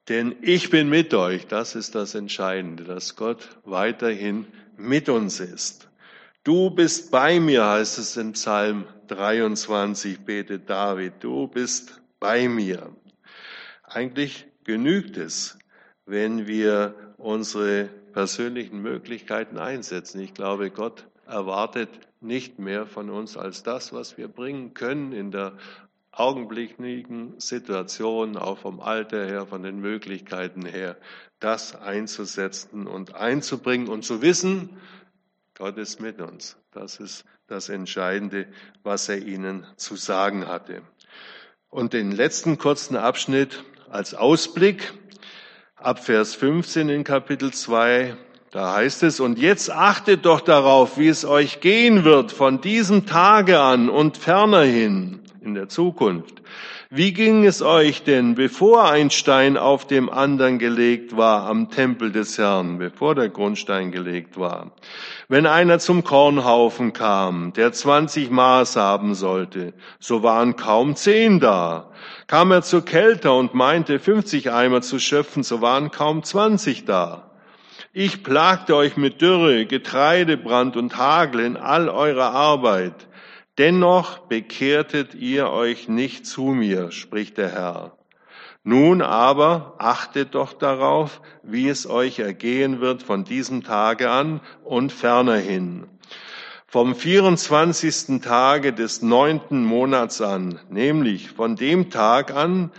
Denn 0.08 0.36
ich 0.42 0.68
bin 0.68 0.88
mit 0.90 1.14
euch, 1.14 1.46
das 1.46 1.74
ist 1.74 1.94
das 1.94 2.14
Entscheidende, 2.14 2.84
dass 2.84 3.16
Gott 3.16 3.48
weiterhin 3.64 4.46
mit 4.76 5.08
uns 5.08 5.40
ist. 5.40 5.88
Du 6.42 6.68
bist 6.70 7.10
bei 7.10 7.40
mir, 7.40 7.64
heißt 7.64 7.98
es 7.98 8.18
im 8.18 8.32
Psalm 8.32 8.84
23, 9.08 10.20
betet 10.20 10.68
David, 10.68 11.14
du 11.20 11.48
bist 11.48 12.02
bei 12.20 12.48
mir. 12.48 12.94
Eigentlich 13.82 14.46
genügt 14.64 15.16
es, 15.16 15.58
wenn 16.04 16.46
wir 16.46 16.94
unsere 17.16 17.88
persönlichen 18.12 18.82
Möglichkeiten 18.82 19.56
einsetzen. 19.56 20.20
Ich 20.20 20.34
glaube, 20.34 20.70
Gott 20.70 21.06
erwartet 21.26 21.88
nicht 22.20 22.58
mehr 22.58 22.86
von 22.86 23.08
uns 23.10 23.36
als 23.36 23.62
das, 23.62 23.92
was 23.92 24.18
wir 24.18 24.28
bringen 24.28 24.74
können 24.74 25.12
in 25.12 25.30
der 25.30 25.52
augenblicklichen 26.18 27.38
Situation, 27.40 28.36
auch 28.36 28.58
vom 28.58 28.80
Alter 28.80 29.24
her, 29.26 29.46
von 29.46 29.62
den 29.62 29.80
Möglichkeiten 29.80 30.64
her, 30.64 30.96
das 31.40 31.74
einzusetzen 31.74 32.86
und 32.86 33.14
einzubringen 33.14 33.88
und 33.88 34.04
zu 34.04 34.22
wissen, 34.22 34.70
Gott 35.56 35.76
ist 35.78 36.00
mit 36.00 36.20
uns. 36.20 36.56
Das 36.72 36.98
ist 36.98 37.24
das 37.46 37.68
Entscheidende, 37.68 38.46
was 38.82 39.08
er 39.08 39.18
ihnen 39.18 39.66
zu 39.76 39.96
sagen 39.96 40.48
hatte. 40.48 40.82
Und 41.68 41.92
den 41.92 42.10
letzten 42.12 42.58
kurzen 42.58 42.96
Abschnitt 42.96 43.64
als 43.88 44.14
Ausblick 44.14 44.94
ab 45.76 46.04
Vers 46.04 46.34
15 46.34 46.88
in 46.88 47.04
Kapitel 47.04 47.52
2. 47.52 48.16
Da 48.50 48.74
heißt 48.74 49.02
es, 49.02 49.20
und 49.20 49.38
jetzt 49.38 49.70
achtet 49.70 50.24
doch 50.24 50.40
darauf, 50.40 50.98
wie 50.98 51.08
es 51.08 51.24
euch 51.24 51.60
gehen 51.60 52.04
wird 52.04 52.32
von 52.32 52.60
diesem 52.60 53.06
Tage 53.06 53.60
an 53.60 53.90
und 53.90 54.16
ferner 54.16 54.62
hin 54.62 55.23
in 55.44 55.54
der 55.54 55.68
Zukunft. 55.68 56.42
Wie 56.90 57.12
ging 57.12 57.44
es 57.44 57.60
euch 57.60 58.02
denn, 58.02 58.34
bevor 58.34 58.88
ein 58.88 59.10
Stein 59.10 59.56
auf 59.56 59.86
dem 59.86 60.08
anderen 60.08 60.58
gelegt 60.58 61.16
war 61.16 61.46
am 61.46 61.70
Tempel 61.70 62.12
des 62.12 62.38
Herrn, 62.38 62.78
bevor 62.78 63.14
der 63.14 63.28
Grundstein 63.28 63.90
gelegt 63.90 64.38
war? 64.38 64.72
Wenn 65.28 65.46
einer 65.46 65.78
zum 65.78 66.04
Kornhaufen 66.04 66.92
kam, 66.92 67.52
der 67.52 67.72
20 67.72 68.30
Maß 68.30 68.76
haben 68.76 69.14
sollte, 69.14 69.74
so 69.98 70.22
waren 70.22 70.56
kaum 70.56 70.96
zehn 70.96 71.40
da. 71.40 71.90
Kam 72.26 72.50
er 72.50 72.62
zur 72.62 72.84
Kälte 72.84 73.32
und 73.32 73.54
meinte, 73.54 73.98
50 73.98 74.50
Eimer 74.50 74.80
zu 74.80 74.98
schöpfen, 74.98 75.42
so 75.42 75.60
waren 75.60 75.90
kaum 75.90 76.22
20 76.22 76.84
da. 76.84 77.30
Ich 77.92 78.22
plagte 78.24 78.74
euch 78.74 78.96
mit 78.96 79.20
Dürre, 79.20 79.66
Getreidebrand 79.66 80.76
und 80.76 80.96
Hagel 80.96 81.40
in 81.40 81.56
all 81.56 81.88
eurer 81.88 82.32
Arbeit. 82.32 83.06
Dennoch 83.58 84.18
bekehrtet 84.18 85.14
ihr 85.14 85.50
euch 85.50 85.88
nicht 85.88 86.26
zu 86.26 86.46
mir, 86.46 86.90
spricht 86.90 87.38
der 87.38 87.52
Herr. 87.52 87.96
Nun 88.64 89.02
aber 89.02 89.74
achtet 89.78 90.34
doch 90.34 90.54
darauf, 90.54 91.20
wie 91.42 91.68
es 91.68 91.88
euch 91.88 92.18
ergehen 92.18 92.80
wird 92.80 93.02
von 93.02 93.24
diesem 93.24 93.62
Tage 93.62 94.10
an 94.10 94.40
und 94.64 94.90
fernerhin. 94.90 95.86
Vom 96.66 96.96
24. 96.96 98.20
Tage 98.20 98.72
des 98.72 99.02
neunten 99.02 99.64
Monats 99.64 100.20
an, 100.20 100.58
nämlich 100.70 101.30
von 101.30 101.54
dem 101.54 101.90
Tag 101.90 102.34
an, 102.34 102.72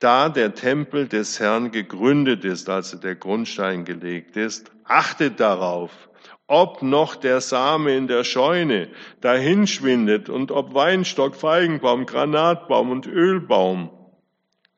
da 0.00 0.28
der 0.30 0.54
Tempel 0.54 1.06
des 1.06 1.38
Herrn 1.38 1.70
gegründet 1.70 2.44
ist, 2.44 2.68
also 2.68 2.96
der 2.96 3.14
Grundstein 3.14 3.84
gelegt 3.84 4.36
ist, 4.36 4.72
achtet 4.84 5.38
darauf, 5.38 6.09
ob 6.50 6.82
noch 6.82 7.14
der 7.14 7.40
Same 7.40 7.96
in 7.96 8.08
der 8.08 8.24
Scheune 8.24 8.88
dahinschwindet 9.20 10.28
und 10.28 10.50
ob 10.50 10.74
Weinstock, 10.74 11.36
Feigenbaum, 11.36 12.06
Granatbaum 12.06 12.90
und 12.90 13.06
Ölbaum 13.06 13.90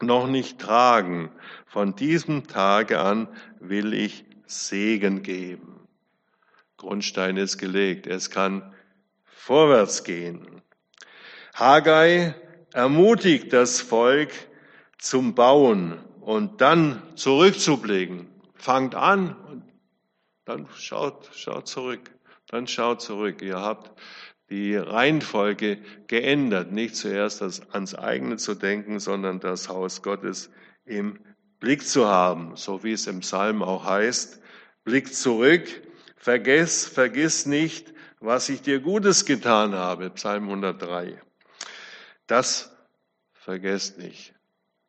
noch 0.03 0.27
nicht 0.27 0.59
tragen. 0.59 1.31
Von 1.67 1.97
diesem 1.97 2.47
Tage 2.47 3.01
an 3.01 3.27
will 3.59 3.95
ich 3.95 4.27
Segen 4.45 5.23
geben. 5.23 5.89
Grundstein 6.77 7.39
ist 7.39 7.57
gelegt. 7.57 8.07
Es 8.07 8.29
kann 8.29 8.75
vorwärts 9.25 10.05
gehen. 10.05 10.61
Haggai 11.55 12.35
ermutigt 12.75 13.51
das 13.55 13.81
Volk 13.81 14.31
zum 14.99 15.35
Bauen 15.35 15.99
und 16.21 16.61
dann 16.61 17.01
zurückzublicken. 17.15 18.29
Fangt 18.57 18.95
an 18.95 19.37
dann 20.45 20.69
schaut, 20.77 21.31
schaut 21.35 21.69
zurück. 21.69 22.11
Dann 22.49 22.67
schaut 22.67 23.01
zurück. 23.01 23.43
Ihr 23.43 23.61
habt 23.61 23.91
die 24.51 24.77
Reihenfolge 24.77 25.79
geändert, 26.09 26.73
nicht 26.73 26.97
zuerst 26.97 27.43
ans 27.73 27.95
eigene 27.95 28.37
zu 28.37 28.55
denken, 28.55 29.01
sondern 29.01 29.41
das 29.41 29.69
Haus 29.69 30.03
Gottes 30.03 30.51
im 30.85 31.19
Blick 31.59 31.87
zu 31.87 32.07
haben, 32.07 32.57
so 32.57 32.83
wie 32.85 32.93
es 32.93 33.07
im 33.07 33.21
Psalm 33.21 33.63
auch 33.63 33.85
heißt. 33.85 34.41
Blick 34.85 35.15
zurück, 35.15 35.69
vergiss, 36.17 36.87
vergiss 36.87 37.47
nicht, 37.47 37.95
was 38.21 38.49
ich 38.49 38.63
dir 38.63 38.81
Gutes 38.81 39.25
getan 39.25 39.75
habe, 39.75 40.11
Psalm 40.11 40.45
103. 40.45 41.21
Das 42.27 42.77
vergesst 43.33 43.99
nicht, 43.99 44.35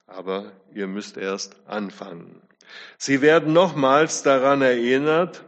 aber 0.07 0.51
ihr 0.73 0.87
müsst 0.87 1.15
erst 1.15 1.55
anfangen. 1.67 2.41
Sie 2.97 3.21
werden 3.21 3.53
nochmals 3.53 4.23
daran 4.23 4.61
erinnert, 4.61 5.43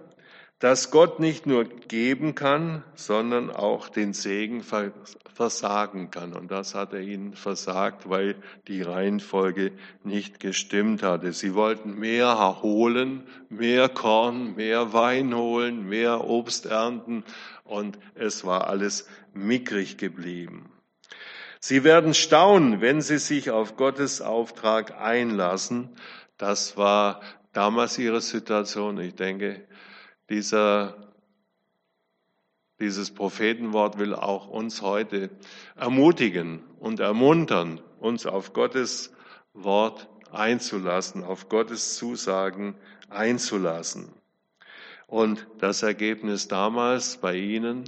dass 0.59 0.89
Gott 0.89 1.20
nicht 1.20 1.45
nur 1.45 1.66
geben 1.66 2.34
kann, 2.34 2.84
sondern 2.95 3.51
auch 3.51 3.89
den 3.89 4.13
Segen 4.13 4.63
versagen 5.34 6.11
kann. 6.11 6.34
Und 6.34 6.49
das 6.49 6.76
hat 6.76 6.93
er 6.93 7.01
ihnen 7.01 7.34
versagt, 7.34 8.09
weil 8.09 8.36
die 8.68 8.82
Reihenfolge 8.82 9.74
nicht 10.03 10.39
gestimmt 10.39 11.03
hatte. 11.03 11.34
Sie 11.34 11.53
wollten 11.55 11.99
mehr 11.99 12.61
holen, 12.61 13.28
mehr 13.49 13.89
Korn, 13.89 14.55
mehr 14.55 14.93
Wein 14.93 15.36
holen, 15.36 15.88
mehr 15.88 16.24
Obst 16.24 16.66
ernten 16.66 17.26
und 17.66 17.99
es 18.16 18.45
war 18.45 18.68
alles 18.68 19.07
mickrig 19.34 19.97
geblieben. 19.97 20.72
Sie 21.59 21.84
werden 21.84 22.13
staunen, 22.13 22.80
wenn 22.80 23.01
sie 23.01 23.18
sich 23.18 23.49
auf 23.49 23.76
Gottes 23.76 24.22
Auftrag 24.22 25.01
einlassen. 25.01 25.89
Das 26.38 26.77
war 26.77 27.21
damals 27.53 27.97
ihre 27.97 28.21
Situation. 28.21 28.99
Ich 28.99 29.15
denke, 29.15 29.67
dieser, 30.29 31.13
dieses 32.79 33.13
Prophetenwort 33.13 33.97
will 33.97 34.13
auch 34.13 34.47
uns 34.47 34.81
heute 34.81 35.29
ermutigen 35.75 36.63
und 36.79 36.99
ermuntern, 36.99 37.81
uns 37.99 38.25
auf 38.25 38.53
Gottes 38.53 39.13
Wort 39.53 40.09
einzulassen, 40.31 41.23
auf 41.23 41.47
Gottes 41.47 41.95
Zusagen 41.95 42.75
einzulassen. 43.09 44.13
Und 45.07 45.47
das 45.59 45.83
Ergebnis 45.83 46.47
damals 46.47 47.17
bei 47.17 47.36
ihnen, 47.36 47.86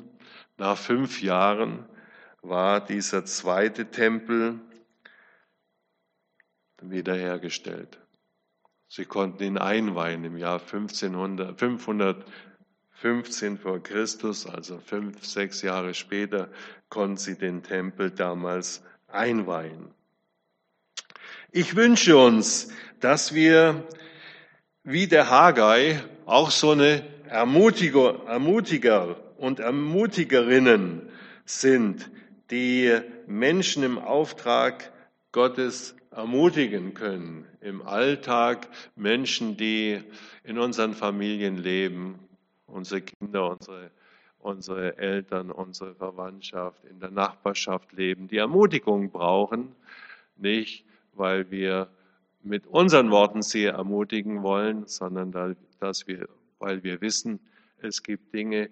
nach 0.58 0.78
fünf 0.78 1.22
Jahren, 1.22 1.86
war 2.42 2.80
dieser 2.80 3.26
zweite 3.26 3.92
Tempel 3.92 4.60
wiederhergestellt. 6.82 8.00
Sie 8.90 9.06
konnten 9.06 9.44
ihn 9.44 9.58
einweihen 9.58 10.24
im 10.24 10.38
Jahr 10.38 10.62
1500, 10.62 11.60
515 11.60 13.58
vor 13.58 13.84
Christus, 13.84 14.46
also 14.48 14.80
fünf, 14.80 15.26
sechs 15.26 15.62
Jahre 15.62 15.94
später, 15.94 16.50
konnten 16.90 17.18
sie 17.18 17.38
den 17.38 17.64
Tempel 17.64 18.12
damals 18.12 18.82
einweihen. 19.08 19.92
Ich 21.52 21.76
wünsche 21.76 22.18
uns, 22.18 22.70
dass 23.00 23.34
wir 23.34 23.84
wie 24.84 25.08
der 25.08 25.30
Haggai 25.30 26.02
auch 26.26 26.50
so 26.50 26.72
eine 26.72 27.04
Ermutiger, 27.28 28.26
Ermutiger 28.26 29.18
und 29.38 29.60
Ermutigerinnen 29.60 31.10
sind, 31.44 32.10
die 32.52 32.98
Menschen 33.28 33.84
im 33.84 33.98
Auftrag 33.98 34.94
Gottes 35.34 35.97
ermutigen 36.18 36.96
können 36.96 37.46
im 37.62 37.84
Alltag 37.84 38.68
Menschen, 38.96 39.56
die 39.56 40.02
in 40.44 40.58
unseren 40.58 40.96
Familien 40.96 41.58
leben, 41.58 42.18
unsere 42.66 43.02
Kinder, 43.02 43.52
unsere, 43.52 43.92
unsere 44.40 44.98
Eltern, 44.98 45.52
unsere 45.52 45.94
Verwandtschaft, 45.94 46.84
in 46.86 47.00
der 47.00 47.12
Nachbarschaft 47.12 47.94
leben, 47.94 48.28
die 48.28 48.38
Ermutigung 48.38 49.12
brauchen, 49.12 49.76
nicht 50.38 50.86
weil 51.14 51.52
wir 51.52 51.88
mit 52.42 52.66
unseren 52.66 53.12
Worten 53.12 53.44
sie 53.44 53.66
ermutigen 53.66 54.42
wollen, 54.42 54.88
sondern 54.88 55.56
dass 55.80 56.08
wir, 56.08 56.28
weil 56.58 56.84
wir 56.84 57.00
wissen, 57.00 57.40
es 57.80 58.02
gibt 58.02 58.34
Dinge, 58.34 58.72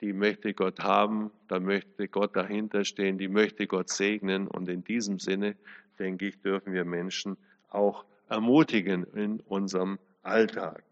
die 0.00 0.14
möchte 0.14 0.54
Gott 0.54 0.80
haben, 0.80 1.30
da 1.48 1.60
möchte 1.60 2.08
Gott 2.08 2.36
dahinter 2.36 2.84
stehen, 2.84 3.18
die 3.18 3.28
möchte 3.28 3.66
Gott 3.66 3.90
segnen. 3.90 4.46
Und 4.46 4.68
in 4.68 4.84
diesem 4.84 5.18
Sinne, 5.18 5.56
denke 5.96 6.26
ich, 6.26 6.40
dürfen 6.40 6.72
wir 6.72 6.84
Menschen 6.84 7.36
auch 7.68 8.04
ermutigen 8.28 9.04
in 9.14 9.40
unserem 9.40 9.98
Alltag. 10.22 10.82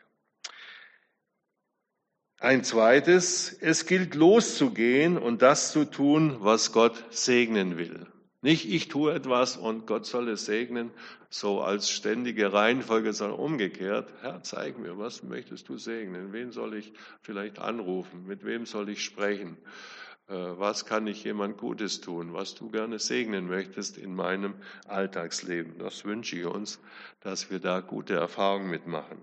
Ein 2.39 2.63
zweites, 2.63 3.57
es 3.61 3.87
gilt 3.87 4.15
loszugehen 4.15 5.17
und 5.17 5.41
das 5.41 5.73
zu 5.73 5.85
tun, 5.85 6.37
was 6.41 6.73
Gott 6.73 7.05
segnen 7.11 7.79
will. 7.79 8.07
Nicht 8.43 8.69
ich 8.69 8.89
tue 8.89 9.15
etwas 9.15 9.57
und 9.57 9.87
Gott 9.87 10.05
soll 10.05 10.29
es 10.29 10.45
segnen, 10.45 10.91
so 11.31 11.63
als 11.63 11.89
ständige 11.89 12.53
Reihenfolge, 12.53 13.15
sondern 13.15 13.41
umgekehrt. 13.41 14.13
Herr, 14.21 14.43
zeig 14.43 14.79
mir, 14.79 14.99
was 14.99 15.23
möchtest 15.23 15.71
du 15.71 15.79
segnen? 15.79 16.35
Wen 16.35 16.53
soll 16.53 16.75
ich 16.75 16.93
vielleicht 17.23 17.59
anrufen? 17.59 18.27
Mit 18.27 18.45
wem 18.45 18.67
soll 18.67 18.91
ich 18.91 19.03
sprechen? 19.03 19.57
Äh, 20.29 20.35
was 20.35 20.87
kann 20.87 21.07
ich 21.07 21.25
jemand 21.25 21.59
Gutes 21.59 22.01
tun? 22.01 22.33
Was 22.33 22.55
du 22.55 22.70
gerne 22.70 22.99
segnen 22.99 23.47
möchtest 23.47 23.99
in 23.99 24.14
meinem 24.14 24.55
Alltagsleben? 24.87 25.79
Das 25.79 26.05
wünsche 26.05 26.37
ich 26.39 26.47
uns, 26.47 26.81
dass 27.20 27.51
wir 27.51 27.59
da 27.59 27.81
gute 27.81 28.14
Erfahrungen 28.14 28.70
mitmachen. 28.70 29.18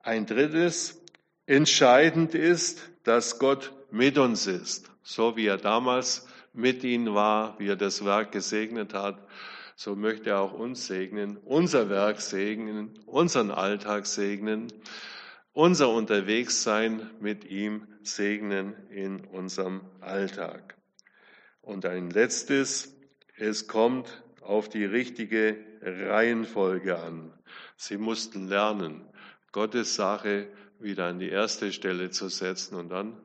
Ein 0.00 0.26
drittes, 0.26 1.02
entscheidend 1.46 2.34
ist, 2.34 2.90
dass 3.04 3.38
Gott 3.38 3.72
mit 3.90 4.18
uns 4.18 4.46
ist, 4.46 4.90
so 5.02 5.36
wie 5.36 5.46
er 5.46 5.56
damals 5.56 6.28
mit 6.52 6.84
ihnen 6.84 7.14
war, 7.14 7.58
wie 7.58 7.68
er 7.68 7.76
das 7.76 8.04
Werk 8.04 8.32
gesegnet 8.32 8.94
hat, 8.94 9.18
so 9.76 9.94
möchte 9.94 10.30
er 10.30 10.40
auch 10.40 10.52
uns 10.52 10.86
segnen, 10.86 11.36
unser 11.38 11.90
Werk 11.90 12.20
segnen, 12.20 12.98
unseren 13.06 13.50
Alltag 13.50 14.06
segnen, 14.06 14.72
unser 15.56 15.88
Unterwegssein 15.88 17.10
mit 17.18 17.50
ihm 17.50 17.88
segnen 18.02 18.74
in 18.90 19.24
unserem 19.24 19.80
Alltag. 20.02 20.76
Und 21.62 21.86
ein 21.86 22.10
letztes, 22.10 22.94
es 23.38 23.66
kommt 23.66 24.22
auf 24.42 24.68
die 24.68 24.84
richtige 24.84 25.56
Reihenfolge 25.80 26.98
an. 26.98 27.32
Sie 27.74 27.96
mussten 27.96 28.48
lernen, 28.48 29.08
Gottes 29.50 29.94
Sache 29.94 30.48
wieder 30.78 31.06
an 31.06 31.20
die 31.20 31.30
erste 31.30 31.72
Stelle 31.72 32.10
zu 32.10 32.28
setzen 32.28 32.74
und 32.74 32.90
dann 32.90 33.16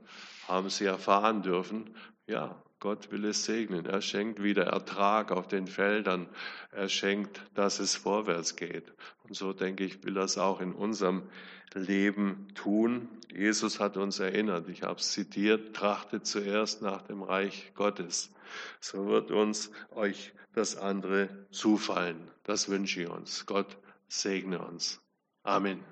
haben 0.47 0.69
sie 0.69 0.85
erfahren 0.85 1.41
dürfen, 1.41 1.97
ja, 2.27 2.63
Gott 2.81 3.11
will 3.11 3.25
es 3.25 3.45
segnen. 3.45 3.85
Er 3.85 4.01
schenkt 4.01 4.41
wieder 4.41 4.63
Ertrag 4.63 5.31
auf 5.31 5.47
den 5.47 5.67
Feldern. 5.67 6.27
Er 6.71 6.89
schenkt, 6.89 7.39
dass 7.53 7.79
es 7.79 7.95
vorwärts 7.95 8.55
geht. 8.55 8.91
Und 9.23 9.35
so 9.35 9.53
denke 9.53 9.85
ich, 9.85 10.03
will 10.03 10.17
er 10.17 10.23
es 10.23 10.39
auch 10.39 10.59
in 10.59 10.73
unserem 10.73 11.29
Leben 11.75 12.47
tun. 12.55 13.07
Jesus 13.31 13.79
hat 13.79 13.97
uns 13.97 14.19
erinnert, 14.19 14.67
ich 14.67 14.81
habe 14.81 14.99
es 14.99 15.11
zitiert, 15.11 15.75
trachtet 15.75 16.25
zuerst 16.25 16.81
nach 16.81 17.03
dem 17.03 17.21
Reich 17.21 17.71
Gottes. 17.75 18.31
So 18.79 19.05
wird 19.05 19.29
uns 19.29 19.71
euch 19.91 20.33
das 20.53 20.75
andere 20.75 21.29
zufallen. 21.51 22.31
Das 22.43 22.67
wünsche 22.67 23.03
ich 23.03 23.09
uns. 23.09 23.45
Gott 23.45 23.77
segne 24.07 24.59
uns. 24.59 24.99
Amen. 25.43 25.90